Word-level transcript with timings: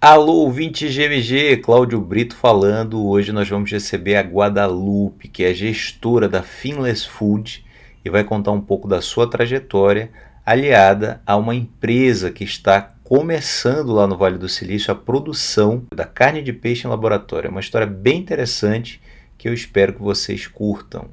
Alô, 0.00 0.44
ouvinte 0.44 0.86
GMG, 0.86 1.56
Cláudio 1.56 2.00
Brito 2.00 2.36
falando. 2.36 3.04
Hoje 3.04 3.32
nós 3.32 3.48
vamos 3.48 3.68
receber 3.68 4.14
a 4.14 4.20
Guadalupe, 4.20 5.26
que 5.26 5.42
é 5.42 5.52
gestora 5.52 6.28
da 6.28 6.40
Finless 6.40 7.04
Food 7.04 7.64
e 8.04 8.08
vai 8.08 8.22
contar 8.22 8.52
um 8.52 8.60
pouco 8.60 8.86
da 8.86 9.00
sua 9.00 9.28
trajetória, 9.28 10.12
aliada 10.46 11.20
a 11.26 11.36
uma 11.36 11.52
empresa 11.52 12.30
que 12.30 12.44
está 12.44 12.92
começando 13.02 13.92
lá 13.92 14.06
no 14.06 14.16
Vale 14.16 14.38
do 14.38 14.48
Silício 14.48 14.92
a 14.92 14.94
produção 14.94 15.82
da 15.92 16.04
carne 16.04 16.42
de 16.42 16.52
peixe 16.52 16.86
em 16.86 16.90
laboratório. 16.90 17.48
É 17.48 17.50
uma 17.50 17.58
história 17.58 17.86
bem 17.86 18.20
interessante 18.20 19.02
que 19.36 19.48
eu 19.48 19.52
espero 19.52 19.94
que 19.94 20.00
vocês 20.00 20.46
curtam. 20.46 21.06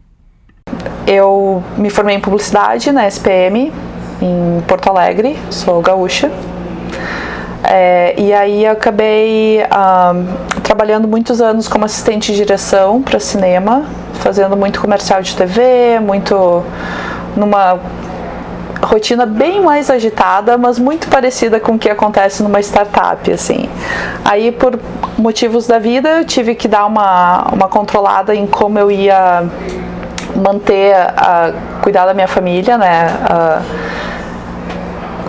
Eu 1.08 1.64
me 1.76 1.90
formei 1.90 2.18
em 2.18 2.22
publicidade 2.22 2.92
na 2.92 3.08
SPM 3.08 3.72
em 4.22 4.62
Porto 4.68 4.90
Alegre, 4.90 5.36
sou 5.50 5.82
gaúcha. 5.82 6.30
É, 7.64 8.14
e 8.18 8.34
aí 8.34 8.66
acabei 8.66 9.62
um, 9.64 10.62
trabalhando 10.62 11.08
muitos 11.08 11.42
anos 11.42 11.68
como 11.68 11.86
assistente 11.86 12.32
de 12.32 12.38
direção 12.38 13.02
para 13.02 13.20
cinema, 13.20 13.86
fazendo 14.16 14.56
muito 14.56 14.80
comercial 14.80 15.22
de 15.22 15.36
TV, 15.36 16.00
muito 16.00 16.64
numa 17.36 17.80
rotina 18.82 19.26
bem 19.26 19.62
mais 19.62 19.90
agitada, 19.90 20.58
mas 20.58 20.78
muito 20.78 21.08
parecida 21.08 21.60
com 21.60 21.74
o 21.74 21.80
que 21.80 21.90
acontece 21.90 22.44
numa 22.44 22.60
startup, 22.60 23.32
assim. 23.32 23.70
Aí, 24.24 24.52
por 24.52 24.80
motivos 25.18 25.66
da 25.66 25.80
vida, 25.80 26.20
eu 26.20 26.26
tive 26.26 26.56
que 26.56 26.68
dar 26.68 26.86
uma, 26.86 27.48
uma 27.52 27.68
controlada 27.68 28.36
em 28.36 28.46
como 28.46 28.78
eu 28.78 28.92
ia 28.92 29.44
manter, 30.36 30.94
a, 30.96 31.52
cuidar 31.82 32.06
da 32.06 32.14
minha 32.14 32.28
família, 32.28 32.78
né? 32.78 33.08
A, 33.30 33.62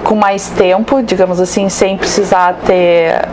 com 0.07 0.15
mais 0.15 0.49
tempo, 0.51 1.03
digamos 1.03 1.41
assim, 1.41 1.69
sem 1.69 1.97
precisar 1.97 2.55
ter 2.65 3.29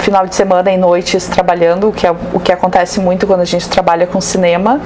final 0.00 0.26
de 0.26 0.34
semana 0.34 0.72
e 0.72 0.76
noites 0.76 1.28
trabalhando, 1.28 1.88
o 1.88 1.92
que, 1.92 2.04
é, 2.04 2.10
o 2.10 2.40
que 2.40 2.50
acontece 2.50 2.98
muito 2.98 3.28
quando 3.28 3.42
a 3.42 3.44
gente 3.44 3.68
trabalha 3.68 4.08
com 4.08 4.20
cinema. 4.20 4.80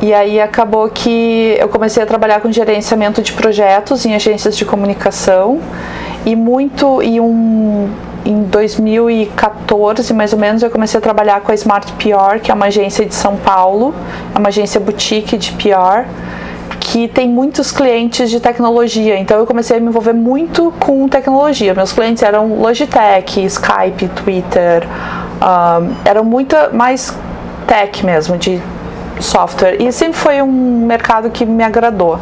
E 0.00 0.12
aí 0.14 0.40
acabou 0.40 0.88
que 0.88 1.54
eu 1.58 1.68
comecei 1.68 2.02
a 2.02 2.06
trabalhar 2.06 2.40
com 2.40 2.50
gerenciamento 2.50 3.20
de 3.20 3.32
projetos 3.34 4.06
em 4.06 4.14
agências 4.14 4.56
de 4.56 4.64
comunicação 4.64 5.60
e 6.24 6.34
muito 6.34 7.02
e 7.02 7.20
um 7.20 7.90
em 8.24 8.42
2014, 8.44 10.14
mais 10.14 10.32
ou 10.32 10.38
menos, 10.38 10.62
eu 10.62 10.70
comecei 10.70 10.96
a 10.96 11.00
trabalhar 11.00 11.42
com 11.42 11.52
a 11.52 11.54
Smart 11.54 11.92
PR, 11.92 12.40
que 12.42 12.50
é 12.50 12.54
uma 12.54 12.66
agência 12.66 13.04
de 13.04 13.14
São 13.14 13.36
Paulo, 13.36 13.94
é 14.34 14.38
uma 14.38 14.48
agência 14.48 14.80
boutique 14.80 15.36
de 15.36 15.52
PR 15.52 16.06
que 16.84 17.08
tem 17.08 17.28
muitos 17.28 17.72
clientes 17.72 18.30
de 18.30 18.38
tecnologia, 18.38 19.18
então 19.18 19.38
eu 19.38 19.46
comecei 19.46 19.78
a 19.78 19.80
me 19.80 19.88
envolver 19.88 20.12
muito 20.12 20.72
com 20.78 21.08
tecnologia. 21.08 21.74
Meus 21.74 21.92
clientes 21.94 22.22
eram 22.22 22.60
Logitech, 22.60 23.42
Skype, 23.46 24.08
Twitter, 24.08 24.86
um, 25.40 25.94
eram 26.04 26.22
muito 26.22 26.54
mais 26.74 27.16
tech 27.66 28.04
mesmo, 28.04 28.36
de 28.36 28.60
software, 29.18 29.80
e 29.80 29.90
sempre 29.90 30.18
foi 30.18 30.42
um 30.42 30.84
mercado 30.86 31.30
que 31.30 31.46
me 31.46 31.64
agradou. 31.64 32.18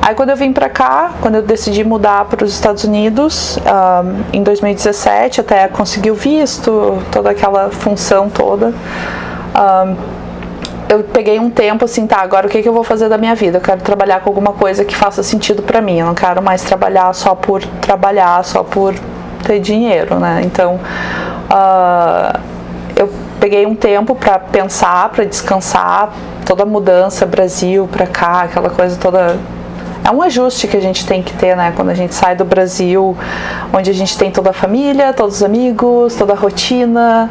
Aí 0.00 0.14
quando 0.14 0.30
eu 0.30 0.36
vim 0.36 0.50
para 0.50 0.70
cá, 0.70 1.12
quando 1.20 1.34
eu 1.34 1.42
decidi 1.42 1.84
mudar 1.84 2.24
para 2.24 2.42
os 2.42 2.54
Estados 2.54 2.84
Unidos, 2.84 3.58
um, 3.58 4.22
em 4.32 4.42
2017, 4.42 5.42
até 5.42 5.68
conseguir 5.68 6.10
o 6.10 6.14
visto, 6.14 6.98
toda 7.12 7.30
aquela 7.30 7.70
função 7.70 8.30
toda. 8.30 8.72
Um, 9.54 10.19
eu 10.90 11.04
peguei 11.04 11.38
um 11.38 11.48
tempo 11.48 11.84
assim, 11.84 12.04
tá, 12.04 12.20
agora 12.20 12.48
o 12.48 12.50
que, 12.50 12.60
que 12.60 12.68
eu 12.68 12.72
vou 12.72 12.82
fazer 12.82 13.08
da 13.08 13.16
minha 13.16 13.36
vida? 13.36 13.58
Eu 13.58 13.62
quero 13.62 13.80
trabalhar 13.80 14.20
com 14.20 14.28
alguma 14.28 14.52
coisa 14.52 14.84
que 14.84 14.96
faça 14.96 15.22
sentido 15.22 15.62
para 15.62 15.80
mim. 15.80 16.00
Eu 16.00 16.06
não 16.06 16.16
quero 16.16 16.42
mais 16.42 16.64
trabalhar 16.64 17.14
só 17.14 17.32
por 17.32 17.64
trabalhar, 17.80 18.44
só 18.44 18.64
por 18.64 18.92
ter 19.46 19.60
dinheiro, 19.60 20.18
né? 20.18 20.42
Então, 20.44 20.80
uh, 21.48 22.40
eu 22.96 23.08
peguei 23.38 23.64
um 23.66 23.76
tempo 23.76 24.16
para 24.16 24.40
pensar, 24.40 25.08
para 25.10 25.24
descansar, 25.24 26.12
toda 26.44 26.64
a 26.64 26.66
mudança 26.66 27.24
Brasil 27.24 27.88
para 27.90 28.08
cá, 28.08 28.42
aquela 28.42 28.68
coisa 28.68 28.96
toda 28.96 29.38
é 30.02 30.10
um 30.10 30.22
ajuste 30.22 30.66
que 30.66 30.76
a 30.76 30.80
gente 30.80 31.06
tem 31.06 31.22
que 31.22 31.32
ter, 31.34 31.54
né? 31.56 31.72
Quando 31.76 31.90
a 31.90 31.94
gente 31.94 32.14
sai 32.14 32.34
do 32.34 32.44
Brasil, 32.44 33.16
onde 33.72 33.90
a 33.90 33.94
gente 33.94 34.16
tem 34.18 34.30
toda 34.30 34.50
a 34.50 34.52
família, 34.52 35.12
todos 35.12 35.36
os 35.36 35.42
amigos, 35.42 36.16
toda 36.16 36.32
a 36.32 36.36
rotina. 36.36 37.30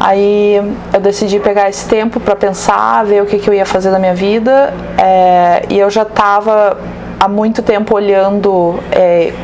Aí 0.00 0.56
eu 0.94 1.00
decidi 1.00 1.38
pegar 1.38 1.68
esse 1.68 1.86
tempo 1.86 2.18
para 2.18 2.34
pensar, 2.34 3.04
ver 3.04 3.22
o 3.22 3.26
que, 3.26 3.38
que, 3.38 3.50
eu 3.50 3.52
ia 3.52 3.66
fazer 3.66 3.90
da 3.90 3.98
minha 3.98 4.14
vida. 4.14 4.72
É, 4.96 5.66
e 5.68 5.78
eu 5.78 5.90
já 5.90 6.02
estava 6.02 6.78
há 7.20 7.28
muito 7.28 7.62
tempo 7.62 7.94
olhando, 7.94 8.80
é, 8.90 9.34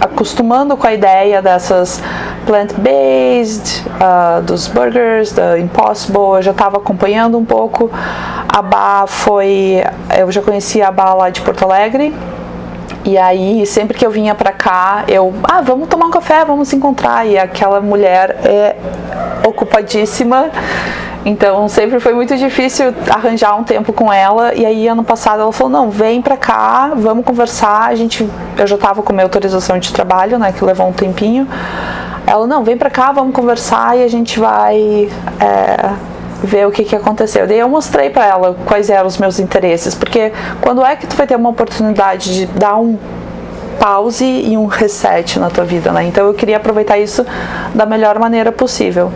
acostumando 0.00 0.78
com 0.78 0.86
a 0.86 0.94
ideia 0.94 1.42
dessas 1.42 2.02
plant-based, 2.46 3.84
uh, 4.00 4.40
dos 4.40 4.66
burgers, 4.66 5.32
da 5.32 5.58
Impossible. 5.58 6.36
Eu 6.36 6.42
já 6.42 6.52
estava 6.52 6.78
acompanhando 6.78 7.36
um 7.36 7.44
pouco. 7.44 7.90
A 8.48 8.62
Bá 8.62 9.04
foi. 9.06 9.84
Eu 10.18 10.32
já 10.32 10.40
conhecia 10.40 10.88
a 10.88 10.90
Bá 10.90 11.12
lá 11.12 11.28
de 11.28 11.42
Porto 11.42 11.64
Alegre. 11.64 12.14
E 13.08 13.16
aí, 13.16 13.64
sempre 13.64 13.96
que 13.96 14.04
eu 14.04 14.10
vinha 14.10 14.34
pra 14.34 14.52
cá, 14.52 15.04
eu, 15.08 15.32
ah, 15.42 15.62
vamos 15.62 15.88
tomar 15.88 16.04
um 16.04 16.10
café, 16.10 16.44
vamos 16.44 16.68
se 16.68 16.76
encontrar. 16.76 17.26
E 17.26 17.38
aquela 17.38 17.80
mulher 17.80 18.36
é 18.44 18.76
ocupadíssima. 19.46 20.50
Então, 21.24 21.70
sempre 21.70 22.00
foi 22.00 22.12
muito 22.12 22.36
difícil 22.36 22.94
arranjar 23.08 23.56
um 23.56 23.64
tempo 23.64 23.94
com 23.94 24.12
ela. 24.12 24.54
E 24.54 24.66
aí, 24.66 24.86
ano 24.86 25.02
passado, 25.02 25.40
ela 25.40 25.50
falou: 25.54 25.72
não, 25.72 25.90
vem 25.90 26.20
pra 26.20 26.36
cá, 26.36 26.92
vamos 26.94 27.24
conversar. 27.24 27.88
A 27.88 27.94
gente, 27.94 28.28
eu 28.58 28.66
já 28.66 28.76
tava 28.76 29.02
com 29.02 29.10
minha 29.14 29.24
autorização 29.24 29.78
de 29.78 29.90
trabalho, 29.90 30.38
né, 30.38 30.52
que 30.52 30.62
levou 30.62 30.86
um 30.86 30.92
tempinho. 30.92 31.48
Ela, 32.26 32.46
não, 32.46 32.62
vem 32.62 32.76
pra 32.76 32.90
cá, 32.90 33.10
vamos 33.10 33.32
conversar 33.32 33.96
e 33.96 34.04
a 34.04 34.08
gente 34.08 34.38
vai. 34.38 35.08
É, 35.40 36.17
ver 36.42 36.66
o 36.66 36.70
que, 36.70 36.84
que 36.84 36.94
aconteceu. 36.94 37.46
Daí 37.46 37.58
eu 37.58 37.68
mostrei 37.68 38.10
para 38.10 38.26
ela 38.26 38.56
quais 38.64 38.90
eram 38.90 39.06
os 39.06 39.18
meus 39.18 39.38
interesses, 39.38 39.94
porque 39.94 40.32
quando 40.60 40.84
é 40.84 40.96
que 40.96 41.06
tu 41.06 41.16
vai 41.16 41.26
ter 41.26 41.36
uma 41.36 41.50
oportunidade 41.50 42.34
de 42.34 42.46
dar 42.46 42.76
um 42.76 42.98
pause 43.78 44.24
e 44.24 44.56
um 44.56 44.66
reset 44.66 45.38
na 45.38 45.50
tua 45.50 45.64
vida, 45.64 45.92
né? 45.92 46.04
Então 46.04 46.26
eu 46.26 46.34
queria 46.34 46.56
aproveitar 46.56 46.98
isso 46.98 47.24
da 47.74 47.86
melhor 47.86 48.18
maneira 48.18 48.50
possível. 48.50 49.12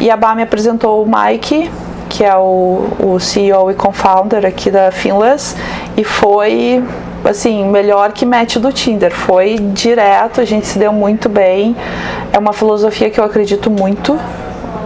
E 0.00 0.10
a 0.10 0.16
Bá 0.16 0.34
me 0.34 0.42
apresentou 0.42 1.04
o 1.04 1.06
Mike, 1.06 1.70
que 2.08 2.24
é 2.24 2.34
o, 2.36 2.88
o 2.98 3.20
CEO 3.20 3.70
e 3.70 3.74
co-founder 3.74 4.46
aqui 4.46 4.70
da 4.70 4.90
Finless, 4.90 5.56
e 5.96 6.04
foi 6.04 6.82
assim, 7.24 7.64
melhor 7.64 8.12
que 8.12 8.24
match 8.24 8.56
do 8.56 8.72
Tinder. 8.72 9.12
Foi 9.12 9.56
direto, 9.56 10.40
a 10.40 10.44
gente 10.44 10.66
se 10.66 10.78
deu 10.78 10.92
muito 10.92 11.28
bem. 11.28 11.76
É 12.32 12.38
uma 12.38 12.52
filosofia 12.52 13.10
que 13.10 13.18
eu 13.18 13.24
acredito 13.24 13.70
muito 13.70 14.18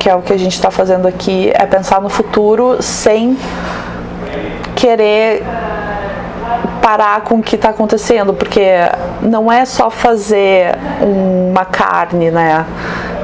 que 0.01 0.09
é 0.09 0.15
o 0.15 0.23
que 0.23 0.33
a 0.33 0.39
gente 0.39 0.55
está 0.55 0.71
fazendo 0.71 1.07
aqui, 1.07 1.53
é 1.55 1.67
pensar 1.67 2.01
no 2.01 2.09
futuro 2.09 2.83
sem 2.83 3.37
querer 4.75 5.43
parar 6.81 7.21
com 7.21 7.37
o 7.37 7.43
que 7.43 7.55
está 7.55 7.69
acontecendo, 7.69 8.33
porque 8.33 8.63
não 9.21 9.53
é 9.53 9.67
só 9.67 9.91
fazer 9.91 10.75
uma 11.03 11.67
carne, 11.67 12.31
né? 12.31 12.65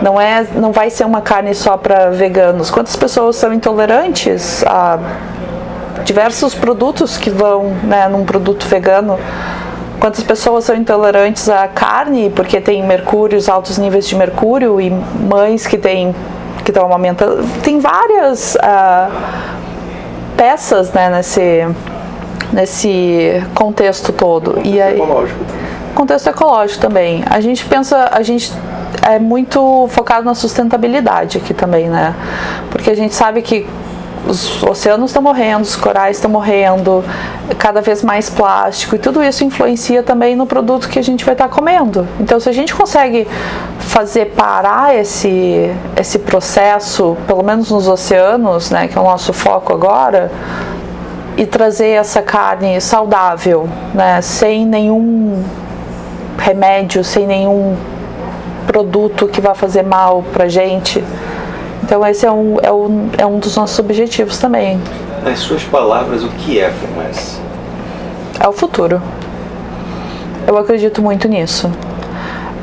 Não 0.03 0.21
é, 0.21 0.47
não 0.55 0.71
vai 0.71 0.91
ser 0.91 1.07
uma 1.07 1.23
carne 1.23 1.55
só 1.55 1.79
para 1.79 2.11
veganos. 2.11 2.71
Quantas 2.71 2.95
pessoas 2.95 3.37
são 3.37 3.55
intolerantes 3.55 4.63
a 4.67 4.99
diversos 6.05 6.55
produtos 6.55 7.17
que 7.17 7.31
vão, 7.31 7.71
né, 7.85 8.07
num 8.07 8.27
produto 8.27 8.67
vegano? 8.67 9.19
Quantas 9.99 10.23
pessoas 10.23 10.65
são 10.65 10.77
intolerantes 10.77 11.49
à 11.49 11.67
carne 11.67 12.29
porque 12.29 12.61
tem 12.61 12.87
mercúrio, 12.87 13.41
altos 13.51 13.79
níveis 13.79 14.07
de 14.07 14.15
mercúrio 14.15 14.79
e 14.79 14.91
mães 14.91 15.67
que 15.67 15.79
têm 15.79 16.15
que 16.67 16.73
estão 16.73 16.93
aumentando. 16.93 17.47
Tem 17.63 17.79
várias 17.79 18.57
uh, 18.57 19.13
peças 20.37 20.93
né, 20.93 21.09
nesse, 21.09 21.65
nesse 22.53 23.43
contexto 23.55 24.13
todo. 24.13 24.55
Contexto 24.55 24.75
e 24.75 24.83
aí, 24.83 24.97
ecológico. 24.97 25.45
Contexto 25.95 26.29
ecológico 26.29 26.81
também. 26.81 27.23
A 27.31 27.41
gente 27.41 27.65
pensa, 27.65 28.11
a 28.13 28.21
gente 28.21 28.53
é 29.09 29.21
muito 29.21 29.87
focado 29.93 30.27
na 30.27 30.35
sustentabilidade 30.35 31.39
aqui 31.39 31.55
também, 31.55 31.89
né? 31.89 32.13
Porque 32.71 32.91
a 32.91 32.97
gente 32.97 33.15
sabe 33.15 33.43
que 33.43 33.65
os 34.27 34.63
oceanos 34.63 35.11
estão 35.11 35.23
morrendo, 35.23 35.63
os 35.63 35.77
corais 35.77 36.17
estão 36.17 36.31
morrendo, 36.31 37.05
cada 37.59 37.81
vez 37.81 38.03
mais 38.03 38.29
plástico 38.29 38.97
e 38.97 38.99
tudo 38.99 39.23
isso 39.23 39.45
influencia 39.45 40.03
também 40.03 40.35
no 40.35 40.47
produto 40.47 40.89
que 40.89 40.99
a 40.99 41.03
gente 41.03 41.25
vai 41.25 41.35
estar 41.35 41.49
tá 41.49 41.55
comendo. 41.55 42.07
Então, 42.19 42.41
se 42.41 42.49
a 42.49 42.53
gente 42.53 42.75
consegue 42.75 43.27
fazer 43.79 44.33
parar 44.37 44.95
esse, 44.97 45.71
esse 45.97 46.19
processo, 46.19 47.17
pelo 47.27 47.43
menos 47.43 47.71
nos 47.71 47.89
oceanos, 47.89 48.71
né, 48.71 48.89
que 48.89 48.99
é 48.99 49.01
o 49.01 49.05
nosso 49.05 49.33
foco 49.33 49.73
agora, 49.73 50.31
e 51.37 51.47
trazer 51.47 51.91
essa 51.91 52.23
carne 52.23 52.81
saudável, 52.81 53.69
né, 53.95 54.21
sem 54.23 54.67
nenhum 54.67 55.45
remédio, 56.39 57.05
sem 57.05 57.27
nenhum 57.27 57.77
produto 58.67 59.29
que 59.29 59.41
vá 59.41 59.55
fazer 59.55 59.85
mal 59.85 60.25
para 60.33 60.49
gente 60.49 61.03
então 61.87 62.05
esse 62.05 62.27
é 62.27 62.33
um, 62.33 62.57
é 62.61 62.73
um, 62.73 63.11
é 63.17 63.25
um 63.25 63.39
dos 63.39 63.57
nossos 63.57 63.79
objetivos 63.79 64.39
também. 64.39 64.81
Nas 65.23 65.39
suas 65.39 65.63
palavras, 65.63 66.25
o 66.25 66.29
que 66.31 66.59
é 66.59 66.67
a 66.67 66.73
FUMAS? 66.73 67.41
É 68.41 68.49
o 68.49 68.53
futuro. 68.53 69.01
Eu 70.49 70.59
acredito 70.59 71.01
muito 71.01 71.29
nisso. 71.29 71.71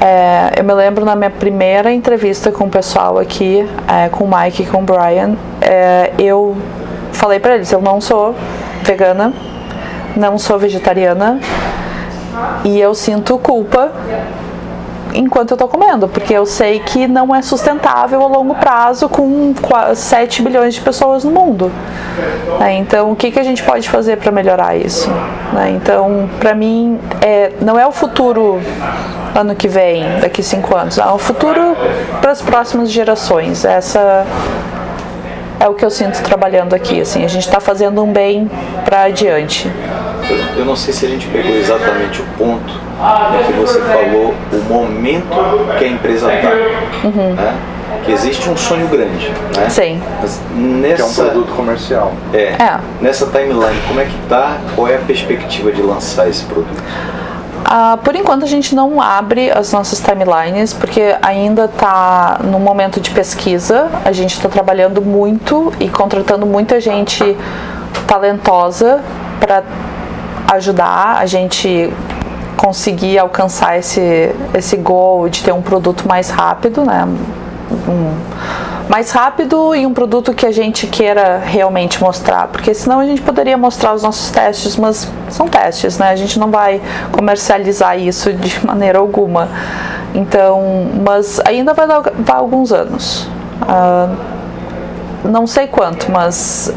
É, 0.01 0.59
eu 0.59 0.63
me 0.65 0.73
lembro 0.73 1.05
na 1.05 1.15
minha 1.15 1.29
primeira 1.29 1.93
entrevista 1.93 2.51
com 2.51 2.65
o 2.65 2.69
pessoal 2.69 3.17
aqui, 3.17 3.65
é, 3.87 4.09
com 4.09 4.25
o 4.25 4.29
Mike 4.29 4.63
e 4.63 4.65
com 4.65 4.79
o 4.79 4.81
Brian, 4.81 5.37
é, 5.61 6.11
eu 6.19 6.57
falei 7.13 7.39
para 7.39 7.55
eles: 7.55 7.71
eu 7.71 7.81
não 7.81 8.01
sou 8.01 8.35
vegana, 8.81 9.31
não 10.17 10.37
sou 10.37 10.59
vegetariana 10.59 11.39
e 12.65 12.77
eu 12.77 12.93
sinto 12.93 13.37
culpa 13.37 13.89
enquanto 15.13 15.51
eu 15.51 15.55
estou 15.55 15.67
comendo, 15.67 16.07
porque 16.07 16.33
eu 16.33 16.45
sei 16.45 16.79
que 16.79 17.07
não 17.07 17.33
é 17.33 17.41
sustentável 17.41 18.21
a 18.21 18.27
longo 18.27 18.55
prazo 18.55 19.07
com 19.09 19.53
7 19.95 20.41
bilhões 20.41 20.73
de 20.73 20.81
pessoas 20.81 21.23
no 21.23 21.31
mundo. 21.31 21.71
Né? 22.59 22.75
Então, 22.75 23.11
o 23.11 23.15
que, 23.15 23.31
que 23.31 23.39
a 23.39 23.43
gente 23.43 23.63
pode 23.63 23.89
fazer 23.89 24.17
para 24.17 24.31
melhorar 24.31 24.75
isso? 24.75 25.09
Né? 25.53 25.71
Então, 25.71 26.29
para 26.39 26.53
mim, 26.53 26.99
é, 27.21 27.51
não 27.61 27.79
é 27.79 27.85
o 27.85 27.91
futuro 27.91 28.59
ano 29.35 29.55
que 29.55 29.67
vem, 29.67 30.03
daqui 30.19 30.43
cinco 30.43 30.75
anos, 30.75 30.97
é 30.97 31.05
o 31.05 31.17
futuro 31.17 31.75
para 32.21 32.31
as 32.31 32.41
próximas 32.41 32.91
gerações. 32.91 33.65
Essa 33.65 34.25
é 35.59 35.67
o 35.67 35.73
que 35.73 35.83
eu 35.83 35.89
sinto 35.89 36.21
trabalhando 36.21 36.73
aqui. 36.73 37.01
Assim, 37.01 37.23
a 37.23 37.27
gente 37.27 37.47
está 37.47 37.59
fazendo 37.59 38.03
um 38.03 38.11
bem 38.11 38.49
para 38.85 39.03
adiante. 39.03 39.71
Eu, 40.29 40.59
eu, 40.59 40.65
não 40.65 40.75
sei 40.75 40.93
se 40.93 41.05
a 41.05 41.09
gente 41.09 41.27
pegou 41.27 41.55
exatamente 41.55 42.21
o 42.21 42.25
ponto 42.37 42.73
em 42.73 43.45
que 43.45 43.53
você 43.53 43.79
falou 43.81 44.33
o 44.51 44.73
momento 44.73 45.27
que 45.77 45.83
a 45.83 45.87
empresa 45.87 46.33
está. 46.33 46.49
Uhum. 47.07 47.33
Né? 47.33 47.57
Que 48.05 48.11
existe 48.11 48.49
um 48.49 48.57
sonho 48.57 48.87
grande, 48.87 49.31
né? 49.55 49.69
Sim. 49.69 50.01
Mas 50.21 50.39
nessa, 50.55 50.95
que 50.95 51.01
é 51.01 51.05
um 51.05 51.13
produto 51.13 51.55
comercial. 51.55 52.13
É, 52.33 52.37
é. 52.37 52.79
Nessa 53.01 53.25
timeline, 53.27 53.79
como 53.87 53.99
é 54.01 54.05
que 54.05 54.17
está? 54.23 54.57
Qual 54.75 54.87
é 54.87 54.95
a 54.95 54.99
perspectiva 54.99 55.71
de 55.71 55.81
lançar 55.81 56.27
esse 56.27 56.43
produto? 56.45 56.81
Uh, 57.63 57.97
por 58.03 58.15
enquanto 58.15 58.43
a 58.43 58.47
gente 58.47 58.75
não 58.75 59.01
abre 59.01 59.49
as 59.49 59.71
nossas 59.71 59.99
timelines 59.99 60.73
porque 60.73 61.15
ainda 61.21 61.65
está 61.65 62.39
no 62.43 62.59
momento 62.59 62.99
de 62.99 63.09
pesquisa. 63.11 63.89
A 64.03 64.11
gente 64.11 64.33
está 64.35 64.49
trabalhando 64.49 65.01
muito 65.01 65.71
e 65.79 65.87
contratando 65.87 66.45
muita 66.45 66.81
gente 66.81 67.37
talentosa 68.05 69.01
para 69.39 69.63
ajudar 70.51 71.17
a 71.17 71.25
gente 71.25 71.91
conseguir 72.57 73.17
alcançar 73.19 73.77
esse 73.77 74.33
esse 74.53 74.77
goal 74.77 75.27
de 75.27 75.43
ter 75.43 75.51
um 75.51 75.61
produto 75.61 76.07
mais 76.07 76.29
rápido, 76.29 76.85
né? 76.85 77.05
Um, 77.87 78.15
mais 78.89 79.11
rápido 79.11 79.73
e 79.73 79.85
um 79.85 79.93
produto 79.93 80.33
que 80.33 80.45
a 80.45 80.51
gente 80.51 80.87
queira 80.87 81.39
realmente 81.39 82.01
mostrar, 82.01 82.47
porque 82.47 82.73
senão 82.73 82.99
a 82.99 83.05
gente 83.05 83.21
poderia 83.21 83.57
mostrar 83.57 83.93
os 83.93 84.03
nossos 84.03 84.29
testes, 84.29 84.75
mas 84.75 85.09
são 85.29 85.47
testes, 85.47 85.97
né? 85.97 86.09
A 86.09 86.15
gente 86.15 86.37
não 86.37 86.51
vai 86.51 86.81
comercializar 87.11 87.97
isso 87.97 88.33
de 88.33 88.63
maneira 88.65 88.99
alguma. 88.99 89.47
Então, 90.13 90.61
mas 91.03 91.39
ainda 91.45 91.73
vai 91.73 91.87
dar 91.87 92.35
alguns 92.35 92.71
anos. 92.71 93.27
Uh, 93.63 94.15
não 95.27 95.47
sei 95.47 95.67
quanto, 95.67 96.11
mas 96.11 96.73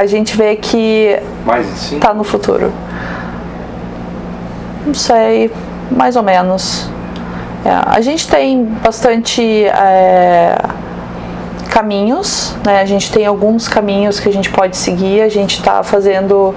a 0.00 0.06
gente 0.06 0.34
vê 0.34 0.56
que 0.56 1.20
está 1.92 2.14
no 2.14 2.24
futuro. 2.24 2.72
Não 4.86 4.94
sei, 4.94 5.52
mais 5.90 6.16
ou 6.16 6.22
menos. 6.22 6.88
É, 7.62 7.70
a 7.84 8.00
gente 8.00 8.26
tem 8.26 8.64
bastante 8.64 9.66
é, 9.66 10.56
caminhos, 11.68 12.56
né? 12.64 12.80
A 12.80 12.86
gente 12.86 13.12
tem 13.12 13.26
alguns 13.26 13.68
caminhos 13.68 14.18
que 14.18 14.26
a 14.26 14.32
gente 14.32 14.48
pode 14.48 14.74
seguir. 14.78 15.20
A 15.20 15.28
gente 15.28 15.58
está 15.58 15.82
fazendo 15.82 16.54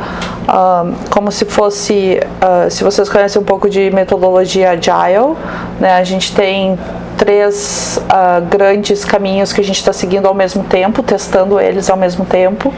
uh, 0.48 0.94
como 1.10 1.30
se 1.30 1.44
fosse, 1.44 2.22
uh, 2.42 2.72
se 2.72 2.82
vocês 2.82 3.10
conhecem 3.10 3.42
um 3.42 3.46
pouco 3.46 3.70
de 3.70 3.92
metodologia 3.92 4.72
agile, 4.72 5.36
né? 5.82 5.96
A 5.96 6.04
gente 6.06 6.34
tem 6.34 6.80
três 7.18 8.00
uh, 8.04 8.42
grandes 8.46 9.04
caminhos 9.04 9.52
que 9.52 9.60
a 9.60 9.64
gente 9.66 9.80
está 9.80 9.92
seguindo 9.92 10.28
ao 10.28 10.34
mesmo 10.34 10.64
tempo, 10.64 11.04
testando 11.04 11.60
eles 11.60 11.90
ao 11.90 11.98
mesmo 11.98 12.24
tempo. 12.24 12.74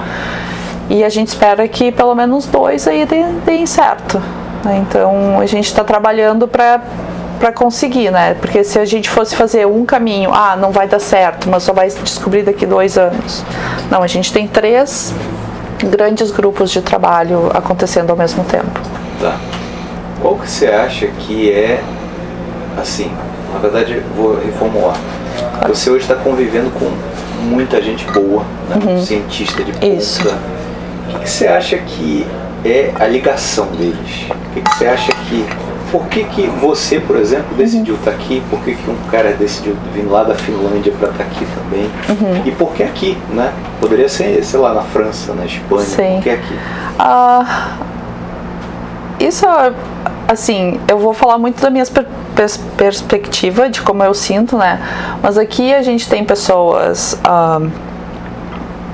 E 0.89 1.03
a 1.03 1.09
gente 1.09 1.29
espera 1.29 1.67
que 1.67 1.91
pelo 1.91 2.13
menos 2.13 2.45
dois 2.45 2.87
aí 2.87 3.07
deem 3.45 3.65
certo. 3.65 4.21
Né? 4.63 4.83
Então 4.87 5.39
a 5.39 5.45
gente 5.45 5.65
está 5.65 5.83
trabalhando 5.83 6.47
para 6.47 6.81
para 7.39 7.51
conseguir, 7.51 8.11
né? 8.11 8.33
Porque 8.35 8.63
se 8.63 8.79
a 8.79 8.85
gente 8.85 9.09
fosse 9.09 9.35
fazer 9.35 9.67
um 9.67 9.85
caminho, 9.85 10.33
ah, 10.33 10.55
não 10.55 10.71
vai 10.71 10.87
dar 10.87 10.99
certo, 10.99 11.49
mas 11.49 11.63
só 11.63 11.73
vai 11.73 11.89
descobrir 11.89 12.43
daqui 12.43 12.65
dois 12.65 12.97
anos. 12.97 13.43
Não, 13.91 14.01
a 14.01 14.07
gente 14.07 14.31
tem 14.31 14.47
três 14.47 15.13
grandes 15.83 16.31
grupos 16.31 16.71
de 16.71 16.81
trabalho 16.81 17.51
acontecendo 17.53 18.09
ao 18.09 18.15
mesmo 18.15 18.45
tempo. 18.45 18.79
Tá. 19.19 19.38
Qual 20.21 20.38
que 20.38 20.49
você 20.49 20.67
acha 20.67 21.07
que 21.07 21.51
é, 21.51 21.83
assim, 22.79 23.11
na 23.55 23.59
verdade, 23.59 24.01
vou 24.17 24.35
reformular. 24.38 24.97
Você 25.69 25.89
hoje 25.89 26.01
está 26.01 26.15
convivendo 26.15 26.69
com 26.71 26.91
muita 27.45 27.81
gente 27.81 28.05
boa, 28.11 28.43
né? 28.69 28.77
uhum. 28.83 29.01
cientista 29.01 29.63
de 29.63 29.71
ponta. 29.71 29.85
Isso. 29.85 30.23
O 31.15 31.19
que, 31.19 31.23
que 31.23 31.29
você 31.29 31.47
acha 31.47 31.77
que 31.77 32.25
é 32.63 32.91
a 33.00 33.07
ligação 33.07 33.67
deles? 33.67 34.27
O 34.29 34.53
que, 34.53 34.62
que 34.62 34.75
você 34.75 34.85
acha 34.85 35.12
que 35.12 35.45
por 35.91 36.07
que, 36.07 36.23
que 36.25 36.47
você, 36.47 37.00
por 37.00 37.15
exemplo, 37.15 37.56
decidiu 37.56 37.95
estar 37.95 38.12
uhum. 38.12 38.17
tá 38.17 38.23
aqui? 38.23 38.44
Por 38.50 38.59
que, 38.63 38.75
que 38.75 38.89
um 38.89 38.97
cara 39.09 39.31
decidiu 39.31 39.77
vir 39.94 40.03
lá 40.03 40.23
da 40.23 40.35
Finlândia 40.35 40.91
para 40.91 41.09
estar 41.09 41.23
tá 41.23 41.29
aqui 41.29 41.45
também? 41.56 41.89
Uhum. 42.09 42.41
E 42.45 42.51
por 42.51 42.73
que 42.73 42.83
aqui, 42.83 43.17
né? 43.29 43.53
Poderia 43.79 44.09
ser, 44.09 44.44
sei 44.44 44.59
lá, 44.59 44.73
na 44.73 44.81
França, 44.81 45.33
na 45.33 45.45
Espanha. 45.45 45.85
Sim. 45.85 46.15
Por 46.15 46.23
que 46.23 46.29
aqui? 46.31 46.53
Uh, 47.00 47.45
isso, 49.19 49.45
assim, 50.27 50.79
eu 50.89 51.00
vou 51.00 51.13
falar 51.13 51.38
muito 51.38 51.62
da 51.62 51.69
minha 51.69 51.85
per 51.85 52.06
pers 52.35 52.57
perspectiva, 52.75 53.69
de 53.69 53.81
como 53.81 54.03
eu 54.03 54.13
sinto, 54.13 54.57
né? 54.57 54.81
Mas 55.23 55.38
aqui 55.38 55.73
a 55.73 55.81
gente 55.81 56.09
tem 56.09 56.25
pessoas 56.25 57.17
uh, 57.23 57.71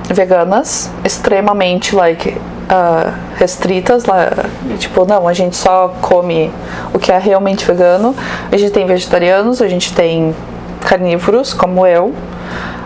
veganas, 0.08 0.90
extremamente, 1.04 1.94
like, 1.94 2.30
uh, 2.30 3.12
restritas 3.36 4.04
lá, 4.04 4.30
tipo, 4.78 5.04
não, 5.04 5.28
a 5.28 5.32
gente 5.32 5.56
só 5.56 5.94
come 6.00 6.50
o 6.92 6.98
que 6.98 7.12
é 7.12 7.18
realmente 7.18 7.64
vegano. 7.64 8.14
A 8.50 8.56
gente 8.56 8.72
tem 8.72 8.86
vegetarianos, 8.86 9.60
a 9.62 9.68
gente 9.68 9.92
tem 9.92 10.34
carnívoros, 10.80 11.54
como 11.54 11.86
eu. 11.86 12.12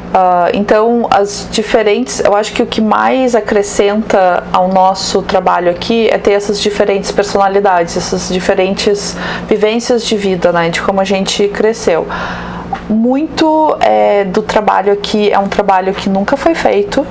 Uh, 0.06 0.48
então, 0.54 1.06
as 1.10 1.46
diferentes, 1.50 2.20
eu 2.20 2.34
acho 2.34 2.52
que 2.52 2.62
o 2.62 2.66
que 2.66 2.80
mais 2.80 3.34
acrescenta 3.34 4.44
ao 4.52 4.68
nosso 4.68 5.20
trabalho 5.20 5.70
aqui 5.70 6.08
é 6.08 6.16
ter 6.16 6.32
essas 6.32 6.60
diferentes 6.60 7.10
personalidades, 7.10 7.96
essas 7.96 8.28
diferentes 8.30 9.16
vivências 9.46 10.04
de 10.04 10.16
vida, 10.16 10.52
né, 10.52 10.70
de 10.70 10.80
como 10.80 11.00
a 11.00 11.04
gente 11.04 11.48
cresceu. 11.48 12.06
Muito 12.88 13.76
é, 13.80 14.24
do 14.24 14.42
trabalho 14.42 14.92
aqui 14.92 15.30
é 15.30 15.38
um 15.38 15.48
trabalho 15.48 15.92
que 15.92 16.08
nunca 16.08 16.36
foi 16.36 16.54
feito, 16.54 17.04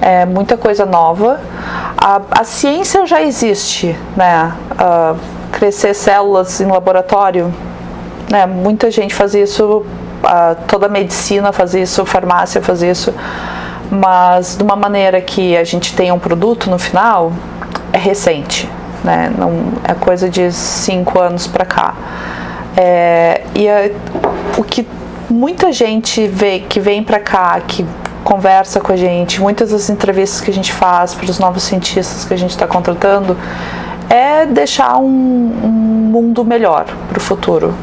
é 0.00 0.24
muita 0.24 0.56
coisa 0.56 0.86
nova. 0.86 1.40
A, 1.96 2.20
a 2.30 2.44
ciência 2.44 3.04
já 3.06 3.20
existe, 3.20 3.96
né? 4.16 4.52
Uh, 4.72 5.18
crescer 5.52 5.94
células 5.94 6.60
em 6.60 6.66
laboratório, 6.66 7.52
né? 8.30 8.46
Muita 8.46 8.90
gente 8.90 9.14
faz 9.14 9.34
isso, 9.34 9.84
uh, 10.24 10.56
toda 10.68 10.88
medicina 10.88 11.52
faz 11.52 11.74
isso, 11.74 12.06
farmácia 12.06 12.62
faz 12.62 12.80
isso, 12.80 13.12
mas 13.90 14.56
de 14.56 14.62
uma 14.62 14.76
maneira 14.76 15.20
que 15.20 15.56
a 15.56 15.64
gente 15.64 15.94
tenha 15.94 16.14
um 16.14 16.18
produto 16.18 16.70
no 16.70 16.78
final 16.78 17.32
é 17.92 17.98
recente, 17.98 18.70
né? 19.02 19.32
Não 19.36 19.72
é 19.82 19.92
coisa 19.92 20.30
de 20.30 20.52
cinco 20.52 21.18
anos 21.20 21.48
para 21.48 21.64
cá. 21.64 21.94
É, 22.76 23.42
e 23.54 23.68
a, 23.68 23.90
o 24.56 24.62
que 24.62 24.86
muita 25.30 25.72
gente 25.72 26.26
vê 26.26 26.60
que 26.60 26.80
vem 26.80 27.02
para 27.02 27.20
cá, 27.20 27.60
que 27.66 27.86
conversa 28.24 28.80
com 28.80 28.92
a 28.92 28.96
gente, 28.96 29.40
muitas 29.40 29.70
das 29.70 29.88
entrevistas 29.88 30.40
que 30.40 30.50
a 30.50 30.54
gente 30.54 30.72
faz 30.72 31.14
para 31.14 31.30
os 31.30 31.38
novos 31.38 31.62
cientistas 31.62 32.24
que 32.24 32.34
a 32.34 32.36
gente 32.36 32.50
está 32.50 32.66
contratando, 32.66 33.36
é 34.08 34.44
deixar 34.44 34.98
um, 34.98 35.06
um 35.06 35.68
mundo 35.68 36.44
melhor 36.44 36.84
para 37.08 37.18
o 37.18 37.20
futuro. 37.20 37.74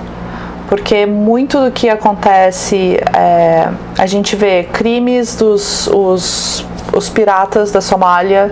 Porque 0.68 1.06
muito 1.06 1.60
do 1.62 1.72
que 1.72 1.90
acontece, 1.90 3.00
é, 3.16 3.70
a 3.98 4.06
gente 4.06 4.36
vê 4.36 4.64
crimes 4.66 5.36
dos 5.36 5.88
os, 5.88 6.66
os 6.94 7.10
piratas 7.10 7.72
da 7.72 7.80
Somália, 7.80 8.52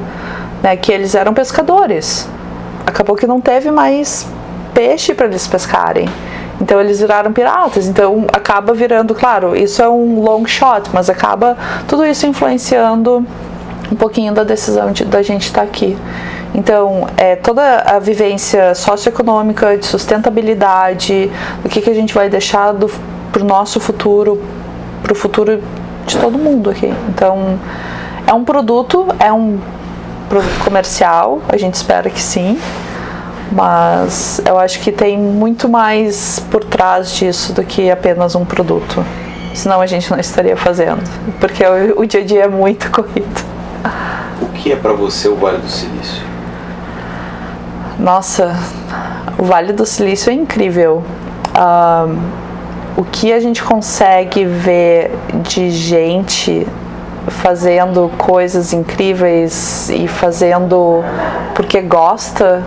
né, 0.64 0.78
que 0.78 0.92
eles 0.92 1.14
eram 1.14 1.34
pescadores. 1.34 2.30
Acabou 2.88 3.18
que 3.18 3.28
não 3.28 3.42
teve 3.42 3.70
mais 3.70 4.25
peixe 4.74 5.14
para 5.14 5.25
eles 5.25 5.46
pescarem. 5.46 6.08
Então 6.65 6.81
eles 6.81 7.00
viraram 7.00 7.31
piratas. 7.31 7.86
Então 7.86 8.25
acaba 8.34 8.74
virando, 8.74 9.13
claro, 9.13 9.55
isso 9.55 9.84
é 9.84 9.88
um 9.88 10.19
long 10.19 10.48
shot, 10.48 10.89
mas 10.91 11.12
acaba 11.12 11.55
tudo 11.88 12.03
isso 12.03 12.25
influenciando 12.25 13.24
um 13.91 13.95
pouquinho 13.95 14.34
da 14.34 14.43
decisão 14.43 14.91
de, 14.91 15.05
da 15.05 15.22
gente 15.22 15.43
estar 15.43 15.62
tá 15.62 15.67
aqui. 15.67 15.95
Então, 16.55 17.07
é, 17.17 17.36
toda 17.36 17.81
a 17.81 18.00
vivência 18.00 18.74
socioeconômica, 18.74 19.77
de 19.77 19.86
sustentabilidade, 19.86 21.29
do 21.62 21.69
que, 21.69 21.81
que 21.81 21.89
a 21.89 21.93
gente 21.93 22.13
vai 22.15 22.29
deixar 22.29 22.74
para 23.31 23.43
o 23.43 23.45
nosso 23.45 23.79
futuro, 23.79 24.41
para 25.03 25.12
o 25.12 25.15
futuro 25.15 25.62
de 26.07 26.17
todo 26.17 26.38
mundo 26.38 26.72
aqui. 26.72 26.91
Então, 27.10 27.60
é 28.25 28.34
um 28.34 28.43
produto, 28.43 29.05
é 29.19 29.31
um 29.31 29.60
produto 30.29 30.63
comercial, 30.63 31.41
a 31.48 31.57
gente 31.57 31.75
espera 31.75 32.10
que 32.10 32.22
sim, 32.22 32.57
Mas 33.52 34.42
eu 34.46 34.58
acho 34.58 34.80
que 34.80 34.92
tem 34.92 35.18
muito 35.18 35.70
mais 35.70 36.40
por 36.52 36.64
trás 36.64 37.12
disso 37.12 37.54
do 37.54 37.64
que 37.64 37.90
apenas 37.90 38.36
um 38.36 38.44
produto. 38.44 39.06
Senão 39.54 39.80
a 39.80 39.86
gente 39.86 40.12
não 40.12 40.20
estaria 40.20 40.58
fazendo, 40.58 41.02
porque 41.40 41.64
o, 41.64 42.02
o 42.02 42.06
dia 42.06 42.22
a 42.22 42.25
dia 42.25 42.44
é 42.44 42.48
muito 42.48 42.92
corrido. 42.92 43.46
O 44.42 44.48
que 44.48 44.72
é 44.72 44.75
para 44.75 44.94
você 44.94 45.30
o 45.30 45.36
Vale 45.36 45.60
do 45.60 45.70
Silício? 45.70 46.24
Nossa, 47.98 48.54
o 49.38 49.44
Vale 49.44 49.72
do 49.72 49.86
Silício 49.86 50.30
é 50.30 50.34
incrível. 50.34 51.04
Um, 51.58 52.46
o 52.98 53.04
que 53.04 53.32
a 53.32 53.40
gente 53.40 53.64
consegue 53.64 54.46
ver 54.46 55.12
de 55.44 55.70
gente 55.70 56.68
fazendo 57.28 58.12
coisas 58.18 58.74
incríveis 58.74 59.90
e 59.90 60.08
fazendo 60.08 61.04
porque 61.54 61.82
gosta, 61.82 62.64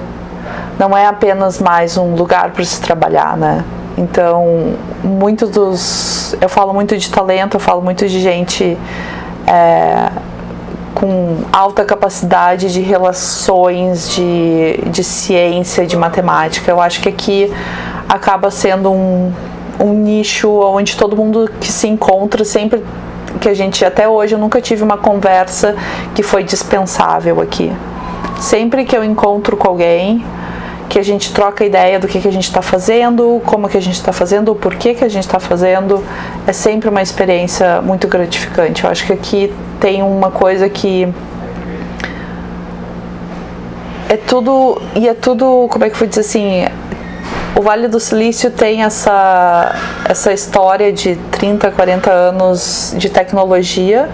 não 0.79 0.97
é 0.97 1.07
apenas 1.07 1.59
mais 1.59 1.97
um 1.97 2.15
lugar 2.15 2.53
para 2.53 2.65
se 2.65 2.81
trabalhar, 2.81 3.37
né? 3.37 3.65
Então, 3.97 4.75
muitos 5.03 5.51
dos. 5.51 6.37
Eu 6.41 6.49
falo 6.49 6.73
muito 6.73 6.97
de 6.97 7.11
talento, 7.11 7.57
eu 7.57 7.61
falo 7.61 7.83
muito 7.83 8.07
de 8.07 8.21
gente 8.21 8.79
é, 9.45 10.09
com 10.95 11.39
alta 11.53 11.85
capacidade 11.85 12.73
de 12.73 12.81
relações, 12.81 14.11
de, 14.11 14.79
de 14.89 15.03
ciência, 15.03 15.85
de 15.85 15.97
matemática. 15.97 16.71
Eu 16.71 16.81
acho 16.81 17.01
que 17.01 17.09
aqui 17.09 17.53
acaba 18.09 18.51
sendo 18.51 18.93
um, 18.93 19.33
um 19.81 19.93
nicho 19.93 20.49
onde 20.49 20.97
todo 20.97 21.17
mundo 21.17 21.51
que 21.61 21.73
se 21.73 21.89
encontra 21.89 22.45
sempre 22.45 22.85
que 23.41 23.49
a 23.49 23.55
gente 23.55 23.85
até 23.85 24.09
hoje 24.09 24.35
eu 24.35 24.39
nunca 24.39 24.61
tive 24.61 24.83
uma 24.83 24.97
conversa 24.97 25.77
que 26.15 26.23
foi 26.23 26.45
dispensável 26.45 27.41
aqui. 27.41 27.73
Sempre 28.39 28.85
que 28.85 28.97
eu 28.97 29.03
encontro 29.03 29.57
com 29.57 29.69
alguém, 29.69 30.25
que 30.88 30.99
a 30.99 31.02
gente 31.02 31.33
troca 31.33 31.64
ideia 31.64 31.99
do 31.99 32.09
que, 32.09 32.21
que 32.21 32.28
a 32.28 32.33
gente 32.33 32.45
está 32.45 32.62
fazendo, 32.62 33.40
como 33.45 33.68
que 33.68 33.76
a 33.76 33.83
gente 33.83 33.95
está 33.95 34.12
fazendo, 34.12 34.52
o 34.52 34.54
porquê 34.54 34.95
que 34.95 35.04
a 35.04 35.09
gente 35.09 35.25
está 35.25 35.38
fazendo, 35.38 36.04
é 36.47 36.52
sempre 36.52 36.88
uma 36.88 37.02
experiência 37.02 37.83
muito 37.83 38.09
gratificante. 38.09 38.85
Eu 38.85 38.90
acho 38.90 39.07
que 39.07 39.12
aqui 39.12 39.52
tem 39.80 40.02
uma 40.02 40.30
coisa 40.30 40.68
que 40.68 41.12
é 44.09 44.16
tudo 44.16 44.80
e 44.95 45.07
é 45.07 45.14
tudo 45.14 45.68
como 45.68 45.85
é 45.85 45.90
que 45.90 45.95
eu 45.95 45.99
vou 45.99 46.09
dizer 46.09 46.23
assim 46.23 46.64
o 47.59 47.61
Vale 47.61 47.88
do 47.88 47.99
Silício 47.99 48.52
tem 48.52 48.85
essa, 48.85 49.75
essa 50.09 50.33
história 50.33 50.92
de 50.92 51.16
30, 51.33 51.73
40 51.73 52.09
anos 52.09 52.95
de 52.97 53.11
tecnologia, 53.11 54.09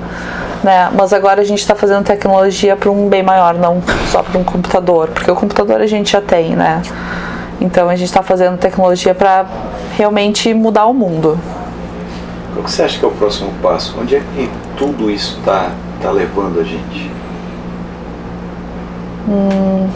né? 0.65 0.91
mas 0.97 1.13
agora 1.13 1.43
a 1.43 1.45
gente 1.45 1.61
está 1.61 1.75
fazendo 1.75 2.03
tecnologia 2.05 2.75
para 2.75 2.91
um 2.91 3.09
bem 3.09 3.23
maior, 3.23 3.55
não 3.55 3.83
só 4.11 4.23
para 4.23 4.39
um 4.39 4.45
computador, 4.45 5.09
porque 5.09 5.31
o 5.31 5.37
computador 5.37 5.81
a 5.81 5.87
gente 5.87 6.13
já 6.13 6.21
tem, 6.21 6.57
né? 6.57 6.81
Então 7.61 7.89
a 7.89 7.95
gente 7.95 8.07
está 8.07 8.23
fazendo 8.23 8.57
tecnologia 8.59 9.15
para 9.15 9.47
realmente 9.97 10.53
mudar 10.55 10.87
o 10.87 10.95
mundo. 10.95 11.39
Qual 12.53 12.65
que 12.65 12.71
você 12.71 12.83
acha 12.83 12.99
que 12.99 13.05
é 13.05 13.09
o 13.09 13.11
próximo 13.11 13.53
passo? 13.63 13.95
Onde 14.01 14.17
é 14.17 14.21
que 14.21 14.51
tudo 14.77 15.11
isso 15.11 15.39
está 15.39 15.71
tá 16.01 16.11
levando 16.11 16.61
a 16.61 16.65
gente? 16.65 17.11
Hum, 19.29 19.89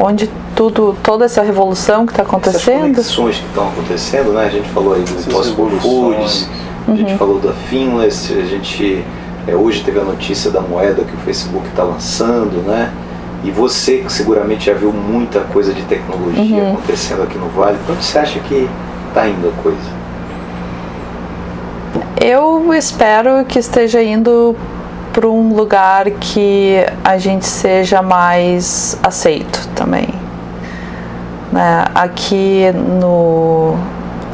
onde 0.00 0.30
tudo, 0.54 0.96
toda 1.02 1.24
essa 1.24 1.42
revolução 1.42 2.06
que 2.06 2.12
está 2.12 2.22
acontecendo. 2.22 2.92
Essas 2.98 3.14
conexões 3.14 3.38
que 3.38 3.46
estão 3.46 3.68
acontecendo, 3.68 4.32
né? 4.32 4.46
A 4.46 4.50
gente 4.50 4.68
falou 4.68 4.94
aí 4.94 5.02
do 5.02 5.80
Foods, 5.80 6.48
uhum. 6.86 6.94
a 6.94 6.96
gente 6.96 7.12
uhum. 7.12 7.18
falou 7.18 7.38
da 7.38 7.52
Finless, 7.52 8.32
a 8.32 8.44
gente 8.44 9.04
é, 9.46 9.54
hoje 9.54 9.82
teve 9.82 10.00
a 10.00 10.04
notícia 10.04 10.50
da 10.50 10.60
moeda 10.60 11.04
que 11.04 11.14
o 11.14 11.18
Facebook 11.18 11.66
está 11.68 11.82
lançando, 11.82 12.62
né? 12.66 12.92
E 13.44 13.50
você 13.50 13.98
que 13.98 14.10
seguramente 14.10 14.66
já 14.66 14.74
viu 14.74 14.90
muita 14.90 15.40
coisa 15.40 15.74
de 15.74 15.82
tecnologia 15.82 16.62
uhum. 16.62 16.72
acontecendo 16.72 17.22
aqui 17.22 17.36
no 17.36 17.48
Vale, 17.48 17.76
quanto 17.86 18.02
você 18.02 18.18
acha 18.18 18.40
que 18.40 18.68
está 19.08 19.28
indo 19.28 19.48
a 19.48 19.62
coisa? 19.62 20.04
Eu 22.18 22.72
espero 22.72 23.44
que 23.44 23.58
esteja 23.58 24.02
indo 24.02 24.56
para 25.12 25.28
um 25.28 25.54
lugar 25.54 26.10
que 26.10 26.76
a 27.04 27.18
gente 27.18 27.44
seja 27.44 28.00
mais 28.00 28.98
aceito 29.02 29.68
também. 29.76 30.08
Né? 31.52 31.84
Aqui 31.94 32.72
no 32.72 33.76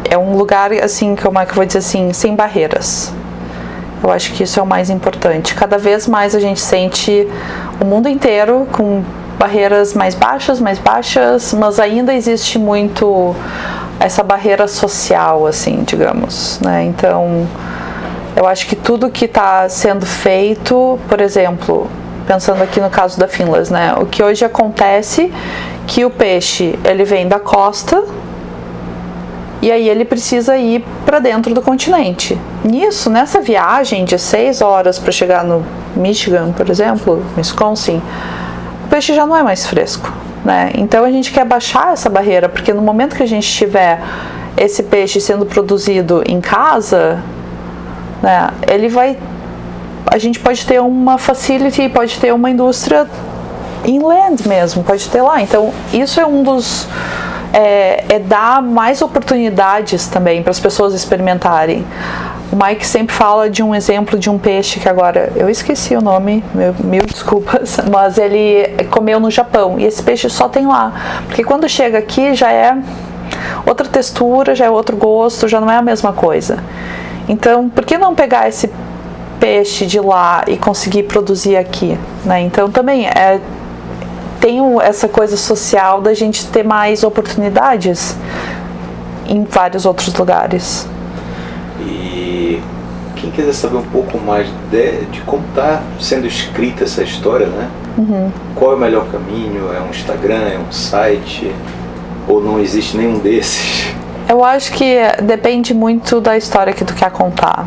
é 0.09 0.17
um 0.17 0.37
lugar 0.37 0.73
assim, 0.73 1.15
como 1.17 1.39
é 1.39 1.45
que 1.45 1.51
eu 1.51 1.57
vou 1.57 1.65
dizer 1.65 1.79
assim, 1.79 2.13
sem 2.13 2.35
barreiras. 2.35 3.13
Eu 4.03 4.11
acho 4.11 4.33
que 4.33 4.43
isso 4.43 4.59
é 4.59 4.63
o 4.63 4.67
mais 4.67 4.89
importante. 4.91 5.55
Cada 5.55 5.77
vez 5.77 6.07
mais 6.07 6.35
a 6.35 6.41
gente 6.41 6.61
sente 6.61 7.29
o 7.81 7.85
mundo 7.85 8.09
inteiro 8.09 8.67
com 8.73 9.03
barreiras 9.39 9.95
mais 9.95 10.15
baixas, 10.15 10.61
mais 10.61 10.79
baixas, 10.79 11.55
mas 11.55 11.81
ainda 11.81 12.15
existe 12.15 12.59
muito 12.59 13.35
essa 13.99 14.23
barreira 14.23 14.67
social, 14.67 15.47
assim, 15.47 15.83
digamos, 15.83 16.59
né? 16.61 16.85
Então, 16.85 17.47
eu 18.37 18.47
acho 18.47 18.67
que 18.67 18.77
tudo 18.77 19.11
que 19.11 19.27
está 19.27 19.69
sendo 19.69 20.07
feito, 20.07 20.99
por 21.09 21.21
exemplo, 21.21 21.91
pensando 22.27 22.63
aqui 22.63 22.81
no 22.81 22.89
caso 22.89 23.19
da 23.19 23.29
Finlas, 23.29 23.71
né? 23.71 23.95
O 24.01 24.07
que 24.07 24.23
hoje 24.23 24.45
acontece 24.45 25.33
que 25.87 26.05
o 26.05 26.11
peixe 26.11 26.79
ele 26.85 27.05
vem 27.05 27.27
da 27.27 27.39
costa 27.39 28.05
e 29.63 29.71
aí 29.71 29.89
ele 29.89 30.05
precisa 30.05 30.57
ir 30.57 30.85
para 31.05 31.19
dentro 31.19 31.55
do 31.55 31.61
continente. 31.61 32.39
Nisso, 32.65 33.11
nessa 33.11 33.41
viagem 33.41 34.05
de 34.05 34.19
seis 34.19 34.61
horas 34.61 34.99
para 34.99 35.13
chegar 35.13 35.45
no 35.45 35.65
Michigan, 35.95 36.53
por 36.53 36.69
exemplo, 36.71 37.25
Wisconsin, 37.37 38.01
o 38.85 38.89
peixe 38.89 39.15
já 39.15 39.27
não 39.27 39.37
é 39.37 39.43
mais 39.43 39.67
fresco, 39.67 40.13
né? 40.45 40.71
Então 40.75 41.05
a 41.05 41.11
gente 41.11 41.31
quer 41.33 41.45
baixar 41.45 41.93
essa 41.93 42.09
barreira 42.09 42.49
porque 42.49 42.73
no 42.73 42.83
momento 42.83 43.15
que 43.17 43.23
a 43.23 43.29
gente 43.29 43.49
tiver 43.51 44.01
esse 44.57 44.83
peixe 44.83 45.21
sendo 45.21 45.45
produzido 45.47 46.23
em 46.27 46.41
casa, 46.41 47.23
né, 48.23 48.51
ele 48.69 48.89
vai 48.89 49.17
a 50.11 50.19
gente 50.19 50.41
pode 50.41 50.67
ter 50.67 50.81
uma 50.81 51.19
facility, 51.19 51.89
pode 51.89 52.19
ter 52.19 52.33
uma 52.33 52.51
indústria 52.51 53.07
inland 53.85 54.47
mesmo, 54.47 54.83
pode 54.83 55.09
ter 55.09 55.23
lá. 55.23 55.41
Então, 55.41 55.73
isso 55.93 56.21
é 56.21 56.27
um 56.27 56.43
dos. 56.43 56.89
É, 57.53 58.05
é 58.09 58.19
dar 58.19 58.63
mais 58.63 59.03
oportunidades 59.03 60.07
também 60.07 60.43
para 60.43 60.51
as 60.51 60.61
pessoas 60.61 60.95
experimentarem. 60.95 61.85
O 62.53 62.57
Mike 62.57 62.85
sempre 62.85 63.15
fala 63.15 63.49
de 63.49 63.63
um 63.63 63.75
exemplo 63.75 64.19
de 64.19 64.29
um 64.29 64.37
peixe 64.37 64.81
que 64.81 64.89
agora 64.89 65.33
eu 65.37 65.49
esqueci 65.49 65.95
o 65.95 66.01
nome, 66.01 66.43
meu, 66.53 66.75
mil 66.83 67.05
desculpas, 67.05 67.79
mas 67.91 68.19
ele 68.19 68.69
comeu 68.91 69.21
no 69.21 69.31
Japão 69.31 69.79
e 69.79 69.85
esse 69.85 70.03
peixe 70.03 70.29
só 70.29 70.49
tem 70.49 70.67
lá, 70.67 71.23
porque 71.27 71.45
quando 71.45 71.69
chega 71.69 71.99
aqui 71.99 72.35
já 72.35 72.53
é 72.53 72.77
outra 73.65 73.87
textura, 73.87 74.55
já 74.55 74.67
é 74.67 74.71
outro 74.71 74.97
gosto, 74.97 75.47
já 75.47 75.61
não 75.61 75.71
é 75.71 75.77
a 75.77 75.83
mesma 75.83 76.13
coisa. 76.13 76.59
Então, 77.29 77.69
por 77.69 77.85
que 77.85 77.97
não 77.97 78.17
pegar 78.17 78.49
esse 78.49 78.69
peixe 79.41 79.87
de 79.87 79.99
lá 79.99 80.45
e 80.47 80.57
conseguir 80.57 81.05
produzir 81.05 81.57
aqui, 81.57 81.99
né? 82.25 82.41
Então 82.41 82.71
também 82.71 83.07
é 83.07 83.41
tem 84.41 84.61
essa 84.83 85.09
coisa 85.09 85.37
social 85.37 86.01
da 86.01 86.15
gente 86.15 86.47
ter 86.47 86.65
mais 86.65 87.05
oportunidades 87.05 88.17
em 89.27 89.45
vários 89.45 89.85
outros 89.85 90.15
lugares. 90.15 90.89
E 91.81 92.61
quem 93.17 93.31
quiser 93.31 93.53
saber 93.53 93.77
um 93.77 93.83
pouco 93.83 94.19
mais 94.19 94.49
de, 94.71 95.05
de 95.07 95.21
como 95.23 95.45
está 95.49 95.83
sendo 96.01 96.27
escrita 96.27 96.85
essa 96.85 97.03
história, 97.03 97.47
né? 97.47 97.69
Uhum. 97.99 98.33
Qual 98.55 98.73
é 98.73 98.75
o 98.75 98.79
melhor 98.79 99.07
caminho? 99.11 99.73
É 99.75 99.81
um 99.81 99.91
Instagram? 99.91 100.49
É 100.49 100.59
um 100.59 100.73
site? 100.73 101.55
Ou 102.27 102.41
não 102.41 102.59
existe 102.59 102.97
nenhum 102.97 103.19
desses? 103.19 103.95
Eu 104.29 104.45
acho 104.45 104.73
que 104.73 104.97
depende 105.23 105.75
muito 105.75 106.21
da 106.21 106.37
história 106.37 106.73
que 106.73 106.85
tu 106.85 106.95
quer 106.95 107.11
contar. 107.11 107.67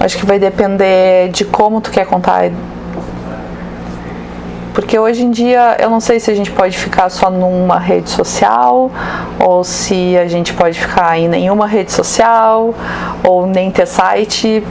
Acho 0.00 0.18
que 0.18 0.26
vai 0.26 0.38
depender 0.38 1.28
de 1.30 1.44
como 1.44 1.80
tu 1.80 1.90
quer 1.90 2.06
contar. 2.06 2.50
Porque 4.74 4.98
hoje 4.98 5.22
em 5.22 5.30
dia 5.30 5.76
eu 5.80 5.88
não 5.88 6.00
sei 6.00 6.20
se 6.20 6.30
a 6.30 6.34
gente 6.34 6.50
pode 6.50 6.76
ficar 6.76 7.08
só 7.08 7.30
numa 7.30 7.78
rede 7.78 8.10
social, 8.10 8.90
ou 9.38 9.64
se 9.64 10.18
a 10.18 10.26
gente 10.26 10.52
pode 10.52 10.78
ficar 10.78 11.18
em 11.18 11.28
nenhuma 11.28 11.66
rede 11.66 11.92
social, 11.92 12.74
ou 13.26 13.46
nem 13.46 13.70
ter 13.70 13.86
site. 13.86 14.62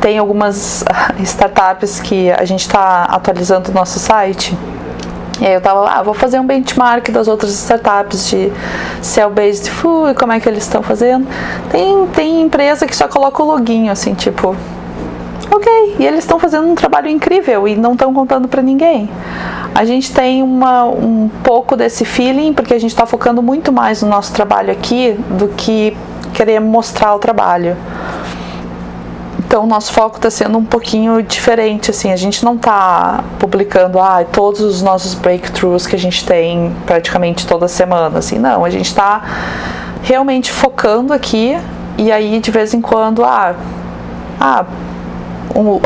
Tem 0.00 0.18
algumas 0.18 0.84
startups 1.20 2.00
que 2.00 2.30
a 2.32 2.44
gente 2.44 2.62
está 2.62 3.04
atualizando 3.04 3.70
o 3.70 3.74
nosso 3.74 3.98
site 3.98 4.54
e 5.40 5.46
aí 5.46 5.52
eu 5.52 5.60
tava 5.60 5.80
lá, 5.80 5.98
ah, 5.98 6.02
vou 6.02 6.14
fazer 6.14 6.40
um 6.40 6.46
benchmark 6.46 7.10
das 7.10 7.28
outras 7.28 7.52
startups 7.52 8.28
de 8.30 8.50
cell-based 9.02 9.70
food, 9.70 10.14
como 10.14 10.32
é 10.32 10.40
que 10.40 10.48
eles 10.48 10.62
estão 10.62 10.82
fazendo. 10.82 11.26
Tem, 11.70 12.06
tem 12.08 12.40
empresa 12.40 12.86
que 12.86 12.96
só 12.96 13.06
coloca 13.06 13.42
o 13.42 13.46
login, 13.46 13.90
assim, 13.90 14.14
tipo, 14.14 14.56
ok, 15.56 15.96
e 15.98 16.06
eles 16.06 16.20
estão 16.20 16.38
fazendo 16.38 16.66
um 16.66 16.74
trabalho 16.74 17.08
incrível 17.08 17.66
e 17.66 17.76
não 17.76 17.92
estão 17.92 18.12
contando 18.12 18.48
para 18.48 18.62
ninguém. 18.62 19.08
A 19.74 19.84
gente 19.84 20.12
tem 20.12 20.42
uma, 20.42 20.84
um 20.84 21.28
pouco 21.42 21.76
desse 21.76 22.04
feeling, 22.04 22.52
porque 22.52 22.72
a 22.72 22.78
gente 22.78 22.92
está 22.92 23.04
focando 23.04 23.42
muito 23.42 23.72
mais 23.72 24.02
no 24.02 24.08
nosso 24.08 24.32
trabalho 24.32 24.72
aqui 24.72 25.16
do 25.30 25.48
que 25.48 25.96
querer 26.32 26.60
mostrar 26.60 27.14
o 27.14 27.18
trabalho. 27.18 27.76
então 29.38 29.64
o 29.64 29.66
nosso 29.66 29.92
foco 29.92 30.16
está 30.16 30.30
sendo 30.30 30.58
um 30.58 30.64
pouquinho 30.64 31.22
diferente, 31.22 31.90
assim, 31.90 32.12
a 32.12 32.16
gente 32.16 32.44
não 32.44 32.54
está 32.54 33.24
publicando 33.38 33.98
ah, 33.98 34.24
todos 34.30 34.60
os 34.60 34.82
nossos 34.82 35.14
breakthroughs 35.14 35.86
que 35.86 35.96
a 35.96 35.98
gente 35.98 36.24
tem 36.26 36.74
praticamente 36.84 37.46
toda 37.46 37.68
semana, 37.68 38.18
assim, 38.18 38.38
não, 38.38 38.64
a 38.64 38.70
gente 38.70 38.86
está 38.86 39.22
realmente 40.02 40.52
focando 40.52 41.12
aqui 41.12 41.56
e 41.98 42.12
aí 42.12 42.38
de 42.40 42.50
vez 42.50 42.74
em 42.74 42.80
quando, 42.80 43.24
ah, 43.24 43.54
ah 44.40 44.64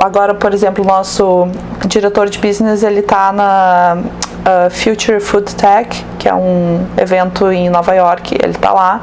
agora 0.02 0.34
por 0.34 0.52
exemplo 0.52 0.84
o 0.84 0.86
nosso 0.86 1.48
diretor 1.86 2.28
de 2.28 2.38
business 2.38 2.82
ele 2.82 3.00
está 3.00 3.32
na 3.32 3.98
uh, 3.98 4.70
Future 4.70 5.20
Food 5.20 5.54
Tech, 5.54 6.04
que 6.18 6.28
é 6.28 6.34
um 6.34 6.86
evento 6.96 7.50
em 7.50 7.68
Nova 7.68 7.94
York, 7.94 8.34
ele 8.34 8.52
está 8.52 8.72
lá 8.72 9.00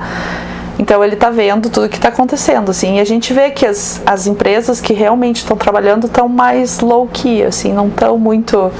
então 0.79 1.03
ele 1.03 1.15
está 1.15 1.29
vendo 1.29 1.69
tudo 1.69 1.89
que 1.89 1.95
está 1.95 2.09
acontecendo, 2.09 2.69
assim, 2.69 2.97
e 2.97 2.99
a 2.99 3.03
gente 3.03 3.33
vê 3.33 3.49
que 3.49 3.65
as, 3.65 4.01
as 4.05 4.27
empresas 4.27 4.79
que 4.79 4.93
realmente 4.93 5.37
estão 5.37 5.57
trabalhando 5.57 6.05
estão 6.05 6.29
mais 6.29 6.79
low 6.79 7.07
key, 7.07 7.43
assim, 7.43 7.73
não 7.73 7.87
estão 7.87 8.17
muito 8.17 8.71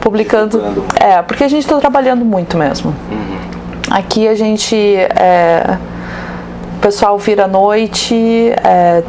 publicando. 0.00 0.84
É, 1.00 1.22
porque 1.22 1.44
a 1.44 1.48
gente 1.48 1.62
está 1.62 1.78
trabalhando 1.78 2.24
muito 2.24 2.58
mesmo. 2.58 2.94
Uhum. 3.10 3.38
Aqui 3.90 4.28
a 4.28 4.34
gente 4.34 4.76
é, 4.76 5.78
o 6.76 6.80
pessoal 6.80 7.18
vira 7.18 7.44
à 7.44 7.48
noite, 7.48 8.52
é, 8.62 9.02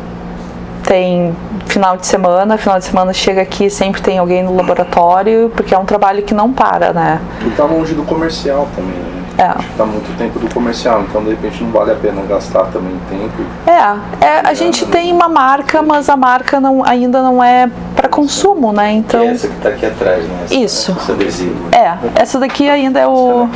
tem 0.83 1.35
final 1.65 1.97
de 1.97 2.05
semana, 2.05 2.57
final 2.57 2.77
de 2.77 2.85
semana 2.85 3.13
chega 3.13 3.41
aqui 3.41 3.69
sempre 3.69 4.01
tem 4.01 4.19
alguém 4.19 4.43
no 4.43 4.55
laboratório, 4.55 5.51
porque 5.55 5.73
é 5.73 5.77
um 5.77 5.85
trabalho 5.85 6.21
que 6.23 6.33
não 6.33 6.51
para, 6.51 6.93
né? 6.93 7.19
E 7.45 7.49
tá 7.51 7.65
longe 7.65 7.93
do 7.93 8.03
comercial 8.03 8.67
também, 8.75 8.93
né? 8.93 9.23
É. 9.37 9.45
Acho 9.45 9.67
que 9.67 9.77
tá 9.77 9.85
muito 9.85 10.17
tempo 10.17 10.37
do 10.37 10.53
comercial, 10.53 11.01
então 11.01 11.23
de 11.23 11.31
repente 11.31 11.63
não 11.63 11.71
vale 11.71 11.91
a 11.91 11.95
pena 11.95 12.21
gastar 12.21 12.65
também 12.65 12.93
tempo. 13.09 13.43
É, 13.65 14.25
é 14.25 14.39
a 14.43 14.53
gente 14.53 14.85
tem 14.85 15.11
uma 15.11 15.27
marca, 15.27 15.81
mas 15.81 16.07
a 16.07 16.15
marca 16.15 16.59
não, 16.59 16.85
ainda 16.85 17.23
não 17.23 17.43
é 17.43 17.67
para 17.95 18.07
consumo, 18.07 18.71
né? 18.71 18.91
Então. 18.91 19.23
É 19.23 19.27
essa 19.27 19.47
que 19.47 19.55
tá 19.55 19.69
aqui 19.69 19.85
atrás, 19.85 20.23
né? 20.23 20.41
Essa, 20.43 20.53
Isso. 20.53 20.91
Essa 20.91 21.13
adesivo. 21.13 21.69
É, 21.71 21.97
essa 22.21 22.39
daqui 22.39 22.69
ainda 22.69 22.99
é 22.99 23.07
o. 23.07 23.49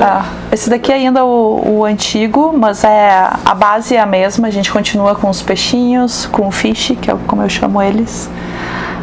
Ah, 0.00 0.24
esse 0.52 0.70
daqui 0.70 0.92
ainda 0.92 1.20
é 1.20 1.22
o, 1.22 1.62
o, 1.64 1.84
antigo, 1.84 2.52
mas 2.56 2.84
é 2.84 3.28
a 3.44 3.54
base 3.54 3.96
é 3.96 4.00
a 4.00 4.06
mesma. 4.06 4.48
A 4.48 4.50
gente 4.50 4.70
continua 4.70 5.14
com 5.14 5.28
os 5.28 5.42
peixinhos, 5.42 6.26
com 6.26 6.46
o 6.46 6.50
fish, 6.50 6.96
que 7.00 7.10
é 7.10 7.16
como 7.26 7.42
eu 7.42 7.48
chamo 7.48 7.82
eles. 7.82 8.30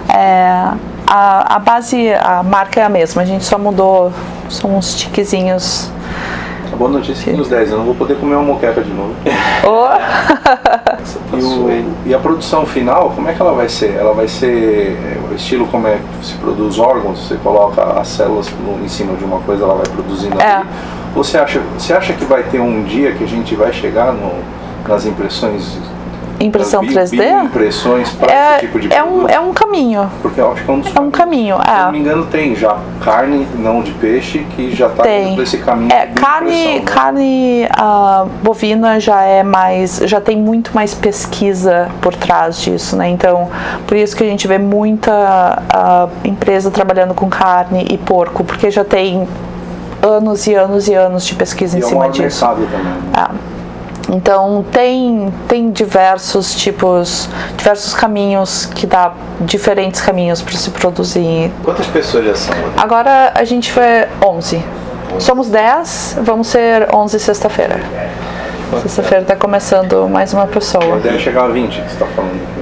É, 0.08 0.72
a, 1.08 1.56
a 1.56 1.60
base, 1.60 2.14
a 2.14 2.42
marca 2.44 2.80
é 2.80 2.84
a 2.84 2.90
mesma, 2.90 3.22
a 3.22 3.25
gente 3.25 3.44
só 3.44 3.58
mudou, 3.58 4.12
são 4.50 4.78
uns 4.78 4.96
tiquezinhos. 4.96 5.90
A 6.75 6.77
boa 6.77 6.91
notícia 6.91 7.29
é 7.29 7.32
que 7.32 7.39
nos 7.39 7.48
10 7.48 7.72
eu 7.72 7.77
não 7.77 7.86
vou 7.86 7.96
poder 7.96 8.17
comer 8.17 8.36
uma 8.36 8.44
moqueca 8.44 8.82
de 8.82 8.91
novo. 8.91 9.15
Oh. 9.67 11.38
e, 11.38 11.41
o, 11.41 11.94
e, 12.05 12.13
a 12.13 12.20
produção 12.20 12.65
final, 12.65 13.12
como 13.15 13.27
é 13.29 13.34
que 13.34 13.41
ela 13.41 13.53
vai 13.53 13.70
ser? 13.70 13.96
Ela 13.96 14.13
vai 14.13 14.27
ser 14.27 14.91
é, 14.91 15.32
o 15.32 15.34
estilo 15.34 15.65
como 15.67 15.88
é 15.88 15.98
que 16.20 16.25
se 16.25 16.34
produz 16.36 16.77
órgãos, 16.77 17.27
você 17.27 17.36
coloca 17.38 17.82
as 18.00 18.10
células 18.10 18.51
no, 18.63 18.84
em 18.84 18.88
cima 18.88 19.15
de 19.15 19.24
uma 19.24 19.39
coisa, 19.39 19.63
ela 19.63 19.75
vai 19.75 19.88
produzindo 19.88 20.39
é. 20.39 20.46
ali. 20.46 20.67
Ou 21.15 21.24
você 21.24 21.38
acha, 21.38 21.62
você 21.77 21.94
acha 21.94 22.13
que 22.13 22.25
vai 22.25 22.44
ter 22.44 22.60
um 22.60 22.84
dia 22.84 23.13
que 23.13 23.24
a 23.24 23.27
gente 23.27 23.55
vai 23.55 23.72
chegar 23.72 24.12
no, 24.13 24.32
nas 24.88 25.05
impressões 25.05 25.79
impressão 26.39 26.84
3D? 26.84 27.46
Impressões 27.46 28.10
para 28.12 28.34
é, 28.34 28.51
esse 28.58 28.65
tipo 28.65 28.80
de 28.80 28.94
é 28.94 29.04
um, 29.04 29.27
é 29.27 29.39
um 29.39 29.54
caminho. 29.54 30.10
Porque 30.22 30.39
eu 30.39 30.51
acho 30.51 30.63
que 30.63 30.70
é 30.70 30.74
um 30.74 30.80
dos 30.80 30.96
É 30.96 31.00
um 31.00 31.12
caminho, 31.12 31.58
Se 31.63 31.70
é. 31.70 31.84
não 31.84 31.92
me 31.92 32.00
engano, 32.00 32.25
tem 32.25 32.56
já 32.56 32.77
carne, 33.01 33.48
não 33.58 33.82
de 33.82 33.92
peixe, 33.94 34.46
que 34.56 34.75
já 34.75 34.88
está 34.88 35.10
indo 35.10 35.42
esse 35.42 35.58
caminho. 35.60 35.92
É, 35.92 36.08
carne, 36.08 36.75
né? 36.75 36.82
carne 36.82 37.65
uh, 37.65 38.27
bovina 38.44 39.00
já 39.00 39.22
é 39.22 39.44
mais. 39.44 39.98
já 40.05 40.20
tem 40.20 40.38
muito 40.38 40.72
mais 40.74 40.94
pesquisa 40.94 41.90
por 42.01 42.14
trás 42.16 42.60
disso, 42.60 42.96
né? 42.96 43.10
Então, 43.10 43.50
por 43.88 43.96
isso 43.96 44.16
que 44.16 44.24
a 44.24 44.27
gente 44.27 44.48
vê 44.48 44.57
muita 44.57 45.64
uh, 45.74 46.27
empresa 46.27 46.70
trabalhando 46.72 47.14
com 47.14 47.29
carne 47.29 47.86
e 47.90 47.98
porco, 47.98 48.44
porque 48.44 48.70
já 48.70 48.83
tem 48.83 49.27
anos 50.01 50.48
e 50.48 50.53
anos 50.53 50.88
e 50.88 50.94
anos 50.94 51.25
de 51.25 51.36
pesquisa 51.36 51.77
e 51.77 51.81
em 51.81 51.83
é 51.83 51.88
cima 51.88 52.10
disso. 52.10 52.46
Também. 52.46 52.68
É. 53.16 53.54
Então 54.09 54.63
tem, 54.72 55.33
tem 55.48 55.72
diversos 55.72 56.55
tipos, 56.55 57.29
diversos 57.57 57.94
caminhos 57.94 58.65
que 58.65 58.85
dá 58.85 59.13
diferentes 59.41 60.01
caminhos 60.01 60.41
para 60.41 60.55
se 60.55 60.70
produzir. 60.70 61.51
Quantas 61.63 61.87
pessoas 61.87 62.25
já 62.25 62.35
são? 62.35 62.55
Agora 62.77 63.31
a 63.33 63.44
gente 63.44 63.72
vai 63.72 64.07
11. 64.24 64.63
Somos 65.20 65.50
10, 65.50 66.20
vamos 66.22 66.48
ser 66.48 66.87
11 66.94 67.20
sexta-feira. 67.20 67.79
Sexta-feira 68.81 69.22
está 69.22 69.35
começando 69.35 70.07
mais 70.09 70.33
uma 70.33 70.48
pessoa. 70.48 70.98
Deve 70.98 71.20
chegar 71.20 71.46
a 71.46 71.48
20 71.48 71.70
que 71.70 71.77
você 71.77 71.94
está 71.94 72.05
falando. 72.07 72.54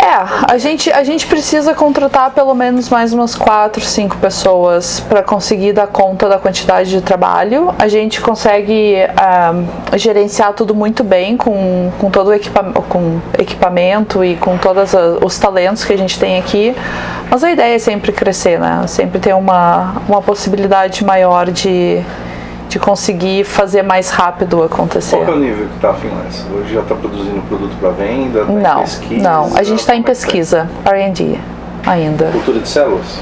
É, 0.00 0.52
a 0.52 0.56
gente, 0.58 0.90
a 0.92 1.02
gente 1.02 1.26
precisa 1.26 1.74
contratar 1.74 2.30
pelo 2.30 2.54
menos 2.54 2.88
mais 2.88 3.12
umas 3.12 3.34
4, 3.34 3.82
5 3.82 4.16
pessoas 4.18 5.00
para 5.00 5.22
conseguir 5.22 5.72
dar 5.72 5.88
conta 5.88 6.28
da 6.28 6.38
quantidade 6.38 6.88
de 6.88 7.00
trabalho. 7.00 7.74
A 7.78 7.88
gente 7.88 8.20
consegue 8.20 8.94
uh, 8.94 9.98
gerenciar 9.98 10.52
tudo 10.52 10.74
muito 10.74 11.02
bem 11.02 11.36
com, 11.36 11.90
com 11.98 12.10
todo 12.10 12.28
o 12.28 12.32
equipa 12.32 12.62
com 12.88 13.20
equipamento 13.36 14.24
e 14.24 14.36
com 14.36 14.56
todos 14.56 14.92
os 15.20 15.38
talentos 15.38 15.84
que 15.84 15.92
a 15.92 15.98
gente 15.98 16.18
tem 16.18 16.38
aqui. 16.38 16.74
Mas 17.28 17.42
a 17.42 17.50
ideia 17.50 17.74
é 17.74 17.78
sempre 17.78 18.12
crescer, 18.12 18.58
né? 18.58 18.84
Sempre 18.86 19.18
ter 19.18 19.34
uma, 19.34 19.96
uma 20.08 20.22
possibilidade 20.22 21.04
maior 21.04 21.50
de, 21.50 22.02
de 22.68 22.78
conseguir 22.78 23.44
fazer 23.44 23.82
mais 23.82 24.10
rápido 24.10 24.62
acontecer. 24.62 25.16
Qual 25.16 25.28
é 25.28 25.36
o 25.36 25.38
nível 25.38 25.66
que 25.68 25.76
está 25.76 25.90
a 25.90 25.94
Finless? 25.94 26.44
Hoje 26.54 26.74
já 26.74 26.80
está 26.80 26.94
produzindo 26.94 27.40
produto 27.42 27.76
para 27.80 27.90
venda? 27.90 28.44
Tá 28.44 28.52
não, 28.52 28.80
pesquisa, 28.80 29.22
não. 29.22 29.56
A 29.56 29.62
gente 29.62 29.80
está 29.80 29.96
em 29.96 30.00
é 30.00 30.02
pesquisa, 30.02 30.68
R&D 30.84 31.38
ainda. 31.86 32.26
Cultura 32.32 32.60
de 32.60 32.68
células? 32.68 33.20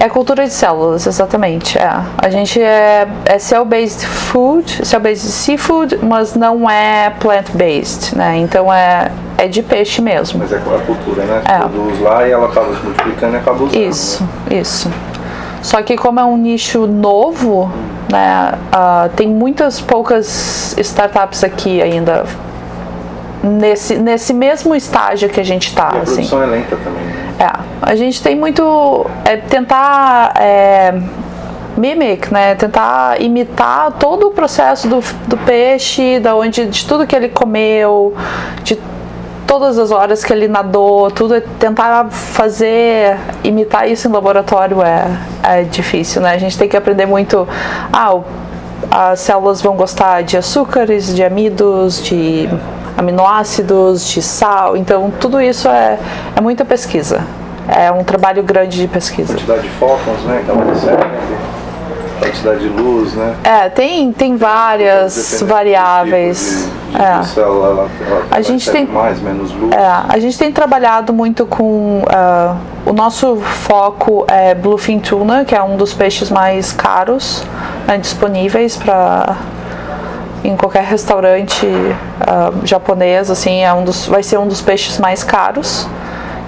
É 0.00 0.08
cultura 0.08 0.44
de 0.44 0.52
células, 0.52 1.06
exatamente. 1.06 1.76
É. 1.76 1.90
A 2.18 2.30
gente 2.30 2.62
é, 2.62 3.08
é 3.24 3.38
cell-based 3.38 4.06
food, 4.06 4.86
cell-based 4.86 5.26
seafood, 5.26 5.98
mas 6.02 6.34
não 6.34 6.70
é 6.70 7.10
plant-based, 7.18 8.16
né? 8.16 8.36
Então 8.38 8.72
é, 8.72 9.10
é 9.36 9.48
de 9.48 9.60
peixe 9.60 10.00
mesmo. 10.00 10.38
Mas 10.38 10.52
é 10.52 10.56
a 10.56 10.80
cultura, 10.86 11.24
né? 11.24 11.42
É. 11.44 11.58
Produz 11.58 12.00
lá 12.00 12.28
e 12.28 12.30
ela 12.30 12.46
acaba 12.46 12.76
se 12.76 12.82
multiplicando 12.84 13.34
e 13.34 13.38
acaba 13.38 13.64
usando. 13.64 13.74
Isso, 13.74 14.28
isso. 14.48 14.90
Só 15.62 15.82
que 15.82 15.96
como 15.96 16.20
é 16.20 16.24
um 16.24 16.36
nicho 16.36 16.86
novo, 16.86 17.68
né, 18.10 18.52
uh, 18.72 19.08
tem 19.14 19.28
muitas 19.28 19.80
poucas 19.80 20.76
startups 20.78 21.44
aqui 21.44 21.82
ainda 21.82 22.24
nesse, 23.42 23.96
nesse 23.96 24.32
mesmo 24.32 24.74
estágio 24.74 25.28
que 25.28 25.40
a 25.40 25.44
gente 25.44 25.68
está. 25.68 25.84
A 25.84 25.88
assim. 25.98 26.14
produção 26.14 26.42
é 26.42 26.46
lenta 26.46 26.76
também. 26.76 27.04
Né? 27.04 27.34
É, 27.38 27.52
a 27.82 27.94
gente 27.94 28.22
tem 28.22 28.34
muito 28.34 29.06
é, 29.24 29.36
tentar 29.36 30.32
é, 30.36 30.94
mimic, 31.76 32.32
né? 32.32 32.54
Tentar 32.54 33.20
imitar 33.20 33.92
todo 33.92 34.28
o 34.28 34.30
processo 34.30 34.88
do, 34.88 35.00
do 35.26 35.36
peixe, 35.36 36.18
da 36.18 36.34
onde, 36.34 36.66
de 36.66 36.86
tudo 36.86 37.06
que 37.06 37.14
ele 37.14 37.28
comeu, 37.28 38.14
de 38.64 38.76
todas 39.48 39.78
as 39.78 39.90
horas 39.90 40.22
que 40.22 40.30
ele 40.30 40.46
nadou, 40.46 41.10
tudo 41.10 41.34
é 41.34 41.40
tentar 41.40 42.10
fazer, 42.10 43.16
imitar 43.42 43.90
isso 43.90 44.06
em 44.06 44.12
laboratório 44.12 44.82
é, 44.82 45.06
é 45.42 45.62
difícil, 45.62 46.20
né? 46.20 46.34
A 46.34 46.38
gente 46.38 46.56
tem 46.56 46.68
que 46.68 46.76
aprender 46.76 47.06
muito. 47.06 47.48
Ah, 47.90 48.20
as 48.90 49.20
células 49.20 49.60
vão 49.62 49.74
gostar 49.74 50.22
de 50.22 50.36
açúcares, 50.36 51.14
de 51.14 51.24
amidos, 51.24 52.00
de 52.02 52.48
aminoácidos, 52.96 54.06
de 54.06 54.20
sal. 54.20 54.76
Então, 54.76 55.10
tudo 55.18 55.40
isso 55.40 55.66
é, 55.66 55.98
é 56.36 56.40
muita 56.40 56.64
pesquisa. 56.64 57.22
É 57.66 57.90
um 57.90 58.04
trabalho 58.04 58.42
grande 58.42 58.78
de 58.78 58.86
pesquisa. 58.86 59.32
Quantidade 59.32 59.62
de 59.62 59.70
fótons, 59.70 60.24
né? 60.24 60.42
Então, 60.44 60.56
quantidade 62.20 62.60
de 62.60 62.68
luz, 62.68 63.14
né? 63.14 63.34
É, 63.44 63.68
tem, 63.70 64.12
tem 64.12 64.36
várias 64.36 65.42
variáveis. 65.42 66.68
É. 66.94 67.22
célula, 67.22 67.68
ela, 67.68 67.88
ela 68.06 68.26
a 68.30 68.40
gente 68.40 68.70
tem 68.70 68.86
mais, 68.86 69.20
menos 69.20 69.52
luz. 69.52 69.72
É, 69.72 69.86
a 70.08 70.18
gente 70.18 70.38
tem 70.38 70.50
trabalhado 70.50 71.12
muito 71.12 71.44
com 71.44 72.00
uh, 72.00 72.56
o 72.86 72.92
nosso 72.92 73.36
foco 73.36 74.24
é 74.28 74.54
bluefin 74.54 74.98
tuna, 74.98 75.44
que 75.44 75.54
é 75.54 75.62
um 75.62 75.76
dos 75.76 75.92
peixes 75.92 76.30
mais 76.30 76.72
caros 76.72 77.44
né, 77.86 77.98
disponíveis 77.98 78.76
para 78.76 79.36
em 80.44 80.56
qualquer 80.56 80.84
restaurante 80.84 81.66
uh, 81.66 82.66
japonês, 82.66 83.30
assim, 83.30 83.62
é 83.62 83.72
um 83.72 83.84
dos, 83.84 84.06
vai 84.06 84.22
ser 84.22 84.38
um 84.38 84.46
dos 84.46 84.62
peixes 84.62 84.98
mais 84.98 85.22
caros 85.24 85.86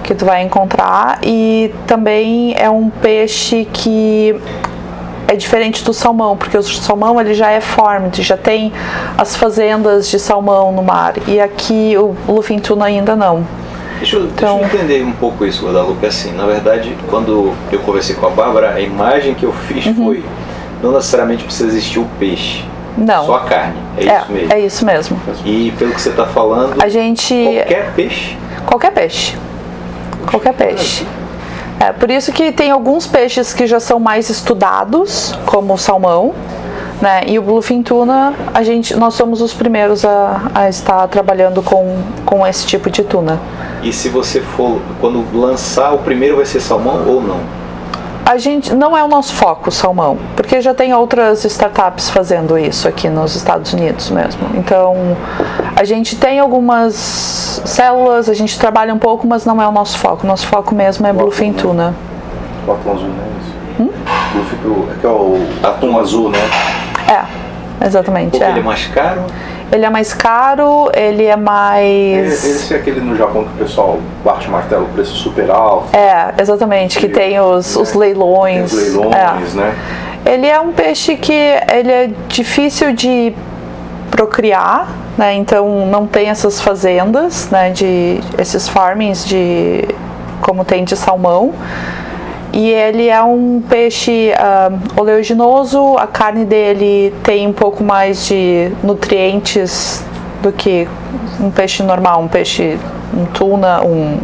que 0.03 0.15
tu 0.15 0.25
vai 0.25 0.41
encontrar 0.41 1.19
e 1.21 1.73
também 1.85 2.55
é 2.57 2.69
um 2.69 2.89
peixe 2.89 3.67
que 3.71 4.35
é 5.31 5.35
diferente 5.35 5.81
do 5.83 5.93
salmão, 5.93 6.35
porque 6.35 6.57
o 6.57 6.61
salmão 6.61 7.19
ele 7.19 7.33
já 7.33 7.49
é 7.49 7.61
formed, 7.61 8.21
já 8.21 8.35
tem 8.35 8.73
as 9.17 9.33
fazendas 9.33 10.09
de 10.09 10.19
salmão 10.19 10.73
no 10.73 10.83
mar. 10.83 11.13
E 11.25 11.39
aqui 11.39 11.95
o 11.97 12.13
bluefin 12.27 12.59
tuna 12.59 12.85
ainda 12.85 13.15
não. 13.15 13.47
Deixa 13.97 14.17
eu, 14.17 14.25
então, 14.25 14.57
deixa 14.57 14.75
eu 14.75 14.81
entender 14.81 15.03
um 15.05 15.13
pouco 15.13 15.45
isso, 15.45 15.65
Guadalupe. 15.65 16.05
Assim, 16.05 16.33
na 16.33 16.45
verdade, 16.45 16.97
quando 17.09 17.53
eu 17.71 17.79
conversei 17.79 18.13
com 18.15 18.25
a 18.25 18.29
Bárbara, 18.29 18.73
a 18.73 18.81
imagem 18.81 19.33
que 19.33 19.45
eu 19.45 19.53
fiz 19.53 19.85
uhum. 19.85 19.95
foi 19.95 20.23
não 20.83 20.91
necessariamente 20.91 21.45
precisa 21.45 21.69
existir 21.69 21.99
o 21.99 22.05
peixe. 22.19 22.65
Não. 22.97 23.25
Só 23.25 23.35
a 23.35 23.39
carne. 23.45 23.77
É, 23.97 24.03
é 24.03 24.09
isso 24.09 24.31
mesmo. 24.33 24.53
É 24.53 24.59
isso 24.59 24.85
mesmo. 24.85 25.19
E 25.45 25.71
pelo 25.79 25.93
que 25.93 26.01
você 26.01 26.09
está 26.09 26.25
falando, 26.25 26.83
a 26.83 26.89
gente 26.89 27.33
qualquer 27.33 27.93
peixe. 27.93 28.37
Qualquer 28.65 28.91
peixe. 28.91 29.37
Qualquer 30.29 30.53
peixe. 30.53 31.05
É, 31.81 31.91
por 31.91 32.11
isso 32.11 32.31
que 32.31 32.51
tem 32.51 32.69
alguns 32.69 33.07
peixes 33.07 33.53
que 33.53 33.65
já 33.65 33.79
são 33.79 33.99
mais 33.99 34.29
estudados, 34.29 35.33
como 35.47 35.73
o 35.73 35.77
salmão, 35.79 36.31
né? 37.01 37.23
E 37.25 37.39
o 37.39 37.41
bluefin 37.41 37.81
tuna, 37.81 38.35
a 38.53 38.61
gente, 38.61 38.95
nós 38.95 39.15
somos 39.15 39.41
os 39.41 39.51
primeiros 39.51 40.05
a, 40.05 40.43
a 40.53 40.69
estar 40.69 41.07
trabalhando 41.07 41.63
com, 41.63 41.97
com 42.23 42.45
esse 42.45 42.67
tipo 42.67 42.87
de 42.87 43.03
tuna. 43.03 43.39
E 43.81 43.91
se 43.91 44.09
você 44.09 44.41
for, 44.41 44.79
quando 44.99 45.25
lançar, 45.35 45.91
o 45.91 45.97
primeiro 45.97 46.35
vai 46.35 46.45
ser 46.45 46.59
salmão 46.59 47.03
ou 47.07 47.19
não? 47.19 47.39
A 48.23 48.37
gente 48.37 48.75
não 48.75 48.95
é 48.95 49.03
o 49.03 49.07
nosso 49.07 49.33
foco 49.33 49.71
salmão, 49.71 50.19
porque 50.35 50.61
já 50.61 50.75
tem 50.75 50.93
outras 50.93 51.43
startups 51.45 52.11
fazendo 52.11 52.59
isso 52.59 52.87
aqui 52.87 53.09
nos 53.09 53.35
Estados 53.35 53.73
Unidos 53.73 54.11
mesmo. 54.11 54.47
Então, 54.53 55.17
a 55.81 55.83
gente 55.83 56.15
tem 56.15 56.39
algumas 56.39 56.93
células, 57.65 58.29
a 58.29 58.35
gente 58.35 58.59
trabalha 58.59 58.93
um 58.93 58.99
pouco, 58.99 59.25
mas 59.25 59.45
não 59.45 59.59
é 59.59 59.67
o 59.67 59.71
nosso 59.71 59.97
foco. 59.97 60.27
Nosso 60.27 60.45
foco 60.45 60.75
mesmo 60.75 61.07
é 61.07 61.11
bluefin 61.11 61.53
tuna. 61.53 61.95
O 62.67 62.71
atum 62.71 62.91
azul, 62.91 63.07
né? 63.07 63.23
Hum? 63.79 63.89
Bluefin, 64.31 64.91
é 64.91 64.99
que 64.99 65.07
é 65.07 65.09
o 65.09 65.47
atum 65.63 65.97
azul, 65.97 66.29
né? 66.29 66.37
É, 67.09 67.85
exatamente. 67.87 68.29
Porque 68.29 68.43
é. 68.43 68.49
ele 68.51 68.59
é 68.59 68.63
mais 68.63 68.85
caro? 68.85 69.21
Ele 69.71 69.85
é 69.85 69.89
mais 69.89 70.13
caro, 70.13 70.91
ele 70.93 71.25
é 71.25 71.35
mais. 71.35 72.45
Esse 72.45 72.75
é 72.75 72.77
aquele 72.77 73.01
no 73.01 73.15
Japão 73.15 73.43
que 73.45 73.49
o 73.49 73.65
pessoal 73.65 73.99
bate 74.23 74.49
o 74.49 74.51
martelo, 74.51 74.85
preço 74.93 75.15
super 75.15 75.49
alto. 75.49 75.95
É, 75.97 76.31
exatamente, 76.39 76.99
que 76.99 77.09
tem 77.09 77.39
os, 77.39 77.75
os 77.75 77.95
leilões. 77.95 78.69
Tem 78.69 78.79
os 78.79 78.93
leilões, 78.93 79.55
é. 79.55 79.57
né? 79.57 79.75
Ele 80.27 80.45
é 80.45 80.59
um 80.59 80.71
peixe 80.73 81.15
que 81.15 81.33
ele 81.33 81.91
é 81.91 82.09
difícil 82.27 82.93
de 82.93 83.33
procriar, 84.11 84.87
né? 85.17 85.33
Então 85.33 85.87
não 85.87 86.05
tem 86.05 86.29
essas 86.29 86.61
fazendas, 86.61 87.49
né? 87.49 87.71
De 87.71 88.19
esses 88.37 88.67
farmings 88.67 89.25
de 89.25 89.87
como 90.41 90.63
tem 90.63 90.83
de 90.83 90.95
salmão. 90.95 91.53
E 92.53 92.69
ele 92.69 93.07
é 93.07 93.23
um 93.23 93.63
peixe 93.67 94.33
uh, 94.33 95.01
oleaginoso, 95.01 95.95
a 95.97 96.05
carne 96.05 96.43
dele 96.43 97.13
tem 97.23 97.47
um 97.47 97.53
pouco 97.53 97.81
mais 97.81 98.27
de 98.27 98.69
nutrientes 98.83 100.03
do 100.41 100.51
que 100.51 100.85
um 101.39 101.49
peixe 101.49 101.81
normal, 101.81 102.21
um 102.21 102.27
peixe, 102.27 102.77
um 103.15 103.25
tuna, 103.25 103.81
um 103.81 104.19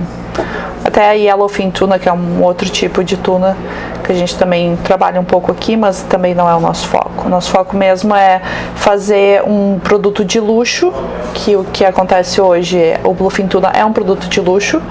até 0.97 1.15
yellowfin 1.15 1.69
tuna, 1.69 1.99
que 1.99 2.09
é 2.09 2.13
um 2.13 2.41
outro 2.41 2.67
tipo 2.67 3.03
de 3.03 3.17
tuna 3.17 3.55
que 4.03 4.11
a 4.11 4.15
gente 4.15 4.35
também 4.35 4.75
trabalha 4.77 5.21
um 5.21 5.23
pouco 5.23 5.51
aqui, 5.51 5.77
mas 5.77 6.01
também 6.01 6.33
não 6.33 6.49
é 6.49 6.55
o 6.55 6.59
nosso 6.59 6.87
foco. 6.87 7.27
O 7.27 7.29
nosso 7.29 7.51
foco 7.51 7.77
mesmo 7.77 8.15
é 8.15 8.41
fazer 8.75 9.43
um 9.43 9.77
produto 9.77 10.25
de 10.25 10.39
luxo, 10.39 10.91
que 11.35 11.55
o 11.55 11.63
que 11.65 11.85
acontece 11.85 12.41
hoje, 12.41 12.95
o 13.03 13.13
bluefin 13.13 13.45
tuna 13.45 13.69
é 13.75 13.85
um 13.85 13.93
produto 13.93 14.27
de 14.27 14.41
luxo 14.41 14.81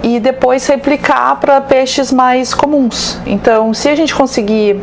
e 0.00 0.20
depois 0.20 0.64
replicar 0.68 1.40
para 1.40 1.60
peixes 1.60 2.12
mais 2.12 2.54
comuns. 2.54 3.18
Então, 3.26 3.74
se 3.74 3.88
a 3.88 3.96
gente 3.96 4.14
conseguir 4.14 4.80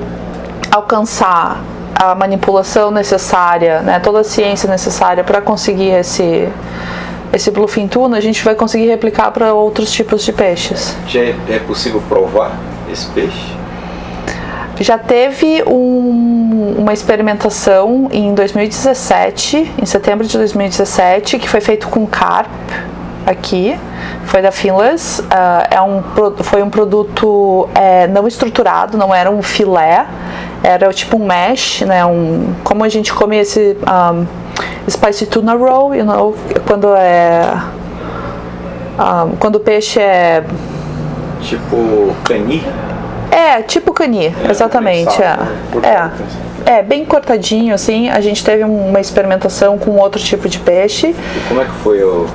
alcançar 0.69 1.61
a 1.95 2.13
manipulação 2.15 2.91
necessária, 2.91 3.79
né, 3.79 3.99
toda 3.99 4.19
a 4.19 4.23
ciência 4.25 4.69
necessária 4.69 5.23
para 5.23 5.39
conseguir 5.39 5.91
esse 5.91 6.49
esse 7.33 7.49
bluefin 7.49 7.87
tuna, 7.87 8.17
a 8.17 8.21
gente 8.21 8.43
vai 8.43 8.53
conseguir 8.53 8.87
replicar 8.87 9.31
para 9.31 9.53
outros 9.53 9.91
tipos 9.91 10.23
de 10.23 10.31
peixes. 10.31 10.95
Já 11.07 11.19
é, 11.19 11.35
é 11.49 11.59
possível 11.59 12.01
provar 12.07 12.57
esse 12.91 13.07
peixe? 13.07 13.53
Já 14.79 14.97
teve 14.97 15.63
um, 15.67 16.75
uma 16.77 16.93
experimentação 16.93 18.07
em 18.11 18.33
2017, 18.33 19.71
em 19.81 19.85
setembro 19.85 20.25
de 20.25 20.37
2017, 20.37 21.39
que 21.39 21.47
foi 21.47 21.61
feito 21.61 21.87
com 21.87 22.05
carp 22.05 22.49
aqui, 23.25 23.79
foi 24.25 24.41
da 24.41 24.51
Finless. 24.51 25.21
Uh, 25.21 25.25
é 25.69 25.81
um, 25.81 26.03
foi 26.43 26.61
um 26.61 26.69
produto 26.69 27.67
é, 27.75 28.07
não 28.07 28.27
estruturado, 28.27 28.97
não 28.97 29.13
era 29.13 29.29
um 29.29 29.41
filé, 29.41 30.05
era 30.63 30.91
tipo 30.93 31.17
um 31.17 31.25
mesh, 31.25 31.81
né? 31.81 32.05
Um, 32.05 32.53
como 32.63 32.83
a 32.83 32.89
gente 32.89 33.13
come 33.13 33.37
esse 33.37 33.77
um, 33.87 34.25
spicy 34.89 35.25
tuna 35.25 35.55
roll, 35.55 35.95
you 35.95 36.05
know, 36.05 36.35
quando 36.67 36.93
é 36.95 37.53
um, 38.99 39.35
quando 39.37 39.55
o 39.55 39.59
peixe 39.59 39.99
é 39.99 40.43
tipo 41.41 42.15
cani. 42.23 42.63
É, 43.31 43.61
tipo 43.61 43.91
cani, 43.93 44.27
é, 44.27 44.49
exatamente. 44.49 45.21
É. 45.21 45.37
é. 45.87 46.11
É, 46.65 46.81
bem 46.81 47.03
cortadinho, 47.03 47.73
assim. 47.73 48.09
A 48.09 48.21
gente 48.21 48.43
teve 48.43 48.63
uma 48.63 48.99
experimentação 48.99 49.77
com 49.77 49.91
outro 49.97 50.21
tipo 50.21 50.47
de 50.47 50.59
peixe. 50.59 51.07
E 51.09 51.47
como 51.49 51.61
é 51.61 51.65
que 51.65 51.71
foi 51.83 52.01
o, 52.03 52.25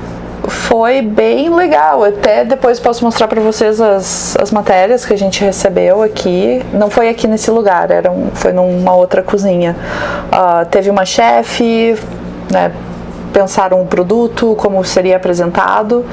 foi 0.49 1.03
bem 1.03 1.55
legal. 1.55 2.05
Até 2.05 2.45
depois 2.45 2.81
posso 2.81 3.05
mostrar 3.05 3.29
para 3.29 3.41
vocês 3.41 3.81
as, 3.81 4.37
as 4.37 4.51
matérias 4.51 5.05
que 5.05 5.13
a 5.13 5.19
gente 5.19 5.45
recebeu 5.45 6.03
aqui. 6.03 6.65
Não 6.73 6.91
foi 6.91 7.09
aqui 7.09 7.27
nesse 7.27 7.51
lugar, 7.51 7.91
era 7.91 8.11
um, 8.11 8.31
foi 8.35 8.53
numa 8.53 8.95
outra 8.95 9.23
cozinha. 9.23 9.77
Uh, 10.33 10.67
teve 10.67 10.91
uma 10.91 11.05
chefe, 11.05 11.97
né, 12.51 12.73
pensaram 13.33 13.83
o 13.83 13.87
produto, 13.87 14.55
como 14.59 14.83
seria 14.85 15.17
apresentado. 15.17 16.05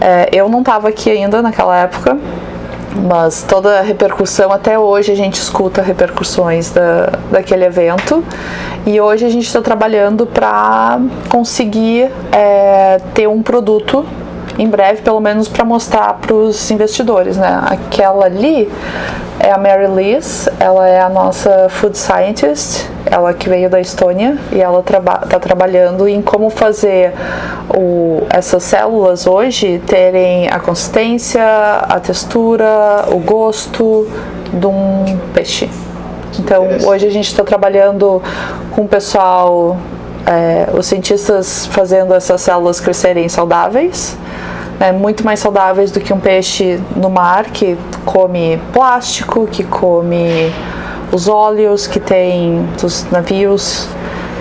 É, 0.00 0.28
eu 0.32 0.48
não 0.48 0.60
estava 0.60 0.88
aqui 0.88 1.10
ainda 1.10 1.40
naquela 1.40 1.76
época, 1.78 2.18
mas 2.94 3.42
toda 3.42 3.80
a 3.80 3.82
repercussão, 3.82 4.52
até 4.52 4.78
hoje 4.78 5.12
a 5.12 5.16
gente 5.16 5.34
escuta 5.34 5.82
repercussões 5.82 6.70
da, 6.70 7.18
daquele 7.30 7.64
evento 7.64 8.24
e 8.86 9.00
hoje 9.00 9.24
a 9.24 9.28
gente 9.28 9.46
está 9.46 9.60
trabalhando 9.60 10.26
para 10.26 11.00
conseguir 11.28 12.10
é, 12.30 13.00
ter 13.12 13.28
um 13.28 13.42
produto 13.42 14.04
em 14.58 14.68
breve, 14.68 15.02
pelo 15.02 15.20
menos 15.20 15.48
para 15.48 15.64
mostrar 15.64 16.14
para 16.14 16.34
os 16.34 16.70
investidores, 16.70 17.36
né? 17.36 17.60
Aquela 17.66 18.26
ali 18.26 18.70
é 19.44 19.52
a 19.52 19.58
Mary 19.58 19.86
Liz, 19.86 20.48
ela 20.58 20.88
é 20.88 20.98
a 20.98 21.08
nossa 21.10 21.68
food 21.68 21.98
scientist, 21.98 22.88
ela 23.04 23.34
que 23.34 23.46
veio 23.46 23.68
da 23.68 23.78
Estônia 23.78 24.38
e 24.50 24.58
ela 24.58 24.80
está 24.80 24.98
traba 24.98 25.18
tá 25.18 25.38
trabalhando 25.38 26.08
em 26.08 26.22
como 26.22 26.48
fazer 26.48 27.12
o, 27.76 28.22
essas 28.30 28.62
células 28.62 29.26
hoje 29.26 29.82
terem 29.86 30.48
a 30.48 30.58
consistência, 30.58 31.44
a 31.44 32.00
textura, 32.00 33.04
o 33.08 33.18
gosto 33.18 34.08
de 34.50 34.66
um 34.66 35.18
peixe. 35.34 35.68
Então 36.38 36.66
hoje 36.86 37.06
a 37.06 37.10
gente 37.10 37.26
está 37.26 37.44
trabalhando 37.44 38.22
com 38.70 38.82
o 38.82 38.88
pessoal, 38.88 39.76
é, 40.26 40.70
os 40.74 40.86
cientistas 40.86 41.66
fazendo 41.66 42.14
essas 42.14 42.40
células 42.40 42.80
crescerem 42.80 43.28
saudáveis 43.28 44.16
né, 44.78 44.92
muito 44.92 45.24
mais 45.24 45.40
saudáveis 45.40 45.90
do 45.90 46.00
que 46.00 46.12
um 46.12 46.20
peixe 46.20 46.80
no 46.96 47.08
mar 47.08 47.44
que 47.46 47.76
come 48.04 48.60
plástico, 48.72 49.46
que 49.46 49.64
come 49.64 50.52
os 51.12 51.28
óleos 51.28 51.86
que 51.86 52.00
tem 52.00 52.66
dos 52.80 53.08
navios, 53.10 53.88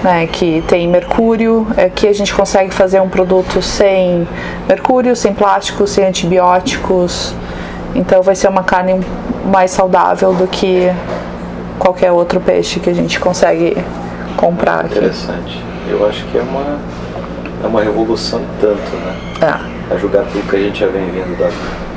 né, 0.04 0.28
que 0.28 0.64
tem 0.68 0.88
mercúrio. 0.88 1.68
Aqui 1.78 2.08
a 2.08 2.14
gente 2.14 2.34
consegue 2.34 2.74
fazer 2.74 3.00
um 3.02 3.10
produto 3.10 3.62
sem 3.62 4.28
mercúrio, 4.68 5.16
sem 5.16 5.34
plástico, 5.34 5.86
sem 5.86 6.06
antibióticos. 6.06 7.34
Então 7.96 8.22
vai 8.24 8.36
ser 8.36 8.48
uma 8.48 8.64
carne 8.64 9.00
mais 9.46 9.72
saudável 9.72 10.34
do 10.34 10.48
que 10.48 10.92
qualquer 11.78 12.12
outro 12.12 12.40
peixe 12.40 12.80
que 12.80 12.90
a 12.90 12.94
gente 12.94 13.20
consegue 13.20 13.78
comprar 14.36 14.86
aqui. 14.86 14.98
Interessante. 14.98 15.64
Eu 15.88 16.08
acho 16.08 16.26
que 16.26 16.38
é 16.38 16.42
uma, 16.42 16.80
é 17.64 17.68
uma 17.68 17.82
revolução 17.84 18.42
tanto, 18.60 18.96
né? 18.96 19.16
É 19.42 19.83
a 19.92 19.98
julgar 19.98 20.26
tudo 20.32 20.50
que 20.50 20.56
a 20.56 20.60
gente 20.60 20.80
já 20.80 20.88
vem 20.88 21.06
vendo 21.12 21.38
da 21.38 21.50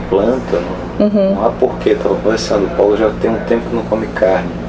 planta, 0.08 0.60
não, 0.98 1.06
uhum. 1.06 1.34
não 1.34 1.46
há 1.46 1.50
porquê. 1.50 1.90
Estava 1.90 2.14
conversando, 2.14 2.66
o 2.66 2.76
Paulo 2.76 2.96
já 2.96 3.10
tem 3.20 3.30
um 3.30 3.38
tempo 3.40 3.68
que 3.68 3.76
não 3.76 3.82
come 3.84 4.06
carne. 4.08 4.66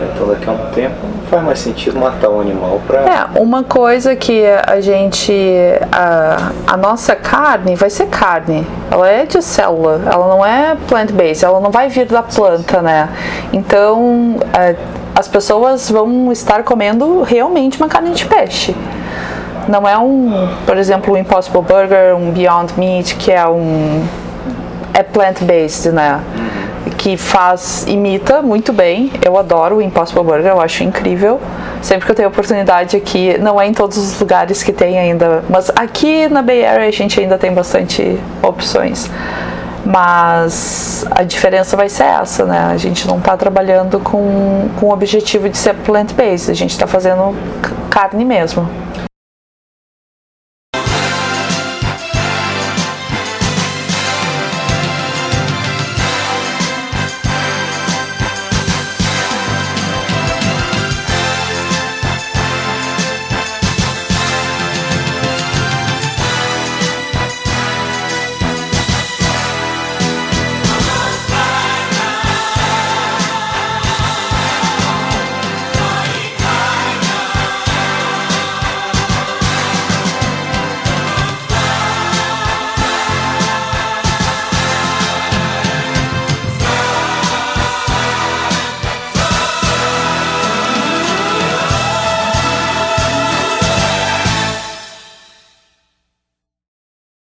Então 0.00 0.26
daqui 0.26 0.48
a 0.48 0.52
um 0.52 0.70
tempo 0.72 0.96
não 1.02 1.22
faz 1.28 1.44
mais 1.44 1.58
sentido 1.60 1.98
matar 1.98 2.28
um 2.30 2.40
animal 2.40 2.80
para. 2.86 3.00
É, 3.00 3.38
uma 3.38 3.62
coisa 3.62 4.16
que 4.16 4.44
a 4.66 4.80
gente. 4.80 5.32
A, 5.92 6.50
a 6.66 6.76
nossa 6.76 7.14
carne 7.14 7.76
vai 7.76 7.90
ser 7.90 8.06
carne. 8.06 8.66
Ela 8.90 9.08
é 9.08 9.26
de 9.26 9.40
célula, 9.40 10.00
ela 10.10 10.28
não 10.28 10.44
é 10.44 10.76
plant-based, 10.88 11.44
ela 11.44 11.60
não 11.60 11.70
vai 11.70 11.88
vir 11.88 12.06
da 12.06 12.22
planta, 12.22 12.82
né? 12.82 13.08
Então 13.52 14.36
é, 14.58 14.74
as 15.14 15.28
pessoas 15.28 15.90
vão 15.90 16.32
estar 16.32 16.62
comendo 16.64 17.22
realmente 17.22 17.76
uma 17.78 17.88
carne 17.88 18.10
de 18.10 18.26
peixe. 18.26 18.74
Não 19.68 19.88
é 19.88 19.96
um, 19.96 20.48
por 20.66 20.76
exemplo, 20.76 21.14
um 21.14 21.16
Impossible 21.16 21.62
Burger, 21.62 22.16
um 22.16 22.30
Beyond 22.30 22.74
Meat, 22.76 23.16
que 23.16 23.30
é 23.30 23.46
um 23.46 24.04
é 24.94 25.02
plant-based, 25.02 25.90
né? 25.90 26.20
Que 26.98 27.16
faz, 27.16 27.84
imita 27.86 28.42
muito 28.42 28.72
bem. 28.72 29.10
Eu 29.24 29.38
adoro 29.38 29.76
o 29.76 29.82
Impossible 29.82 30.22
Burger, 30.22 30.52
eu 30.52 30.60
acho 30.60 30.84
incrível. 30.84 31.40
Sempre 31.80 32.06
que 32.06 32.12
eu 32.12 32.16
tenho 32.16 32.28
oportunidade 32.28 32.96
aqui, 32.96 33.36
não 33.38 33.60
é 33.60 33.66
em 33.66 33.72
todos 33.72 33.98
os 33.98 34.18
lugares 34.20 34.62
que 34.62 34.72
tem 34.72 34.98
ainda, 34.98 35.42
mas 35.48 35.70
aqui 35.74 36.28
na 36.28 36.40
Bay 36.42 36.64
Area 36.64 36.88
a 36.88 36.92
gente 36.92 37.18
ainda 37.18 37.36
tem 37.36 37.52
bastante 37.52 38.20
opções. 38.42 39.10
Mas 39.84 41.04
a 41.10 41.24
diferença 41.24 41.76
vai 41.76 41.88
ser 41.88 42.04
essa, 42.04 42.44
né? 42.44 42.68
A 42.72 42.76
gente 42.76 43.08
não 43.08 43.18
está 43.18 43.36
trabalhando 43.36 43.98
com, 43.98 44.68
com 44.78 44.86
o 44.86 44.92
objetivo 44.92 45.48
de 45.48 45.58
ser 45.58 45.74
plant-based, 45.74 46.52
a 46.52 46.54
gente 46.54 46.70
está 46.70 46.86
fazendo 46.86 47.34
carne 47.90 48.24
mesmo. 48.24 48.68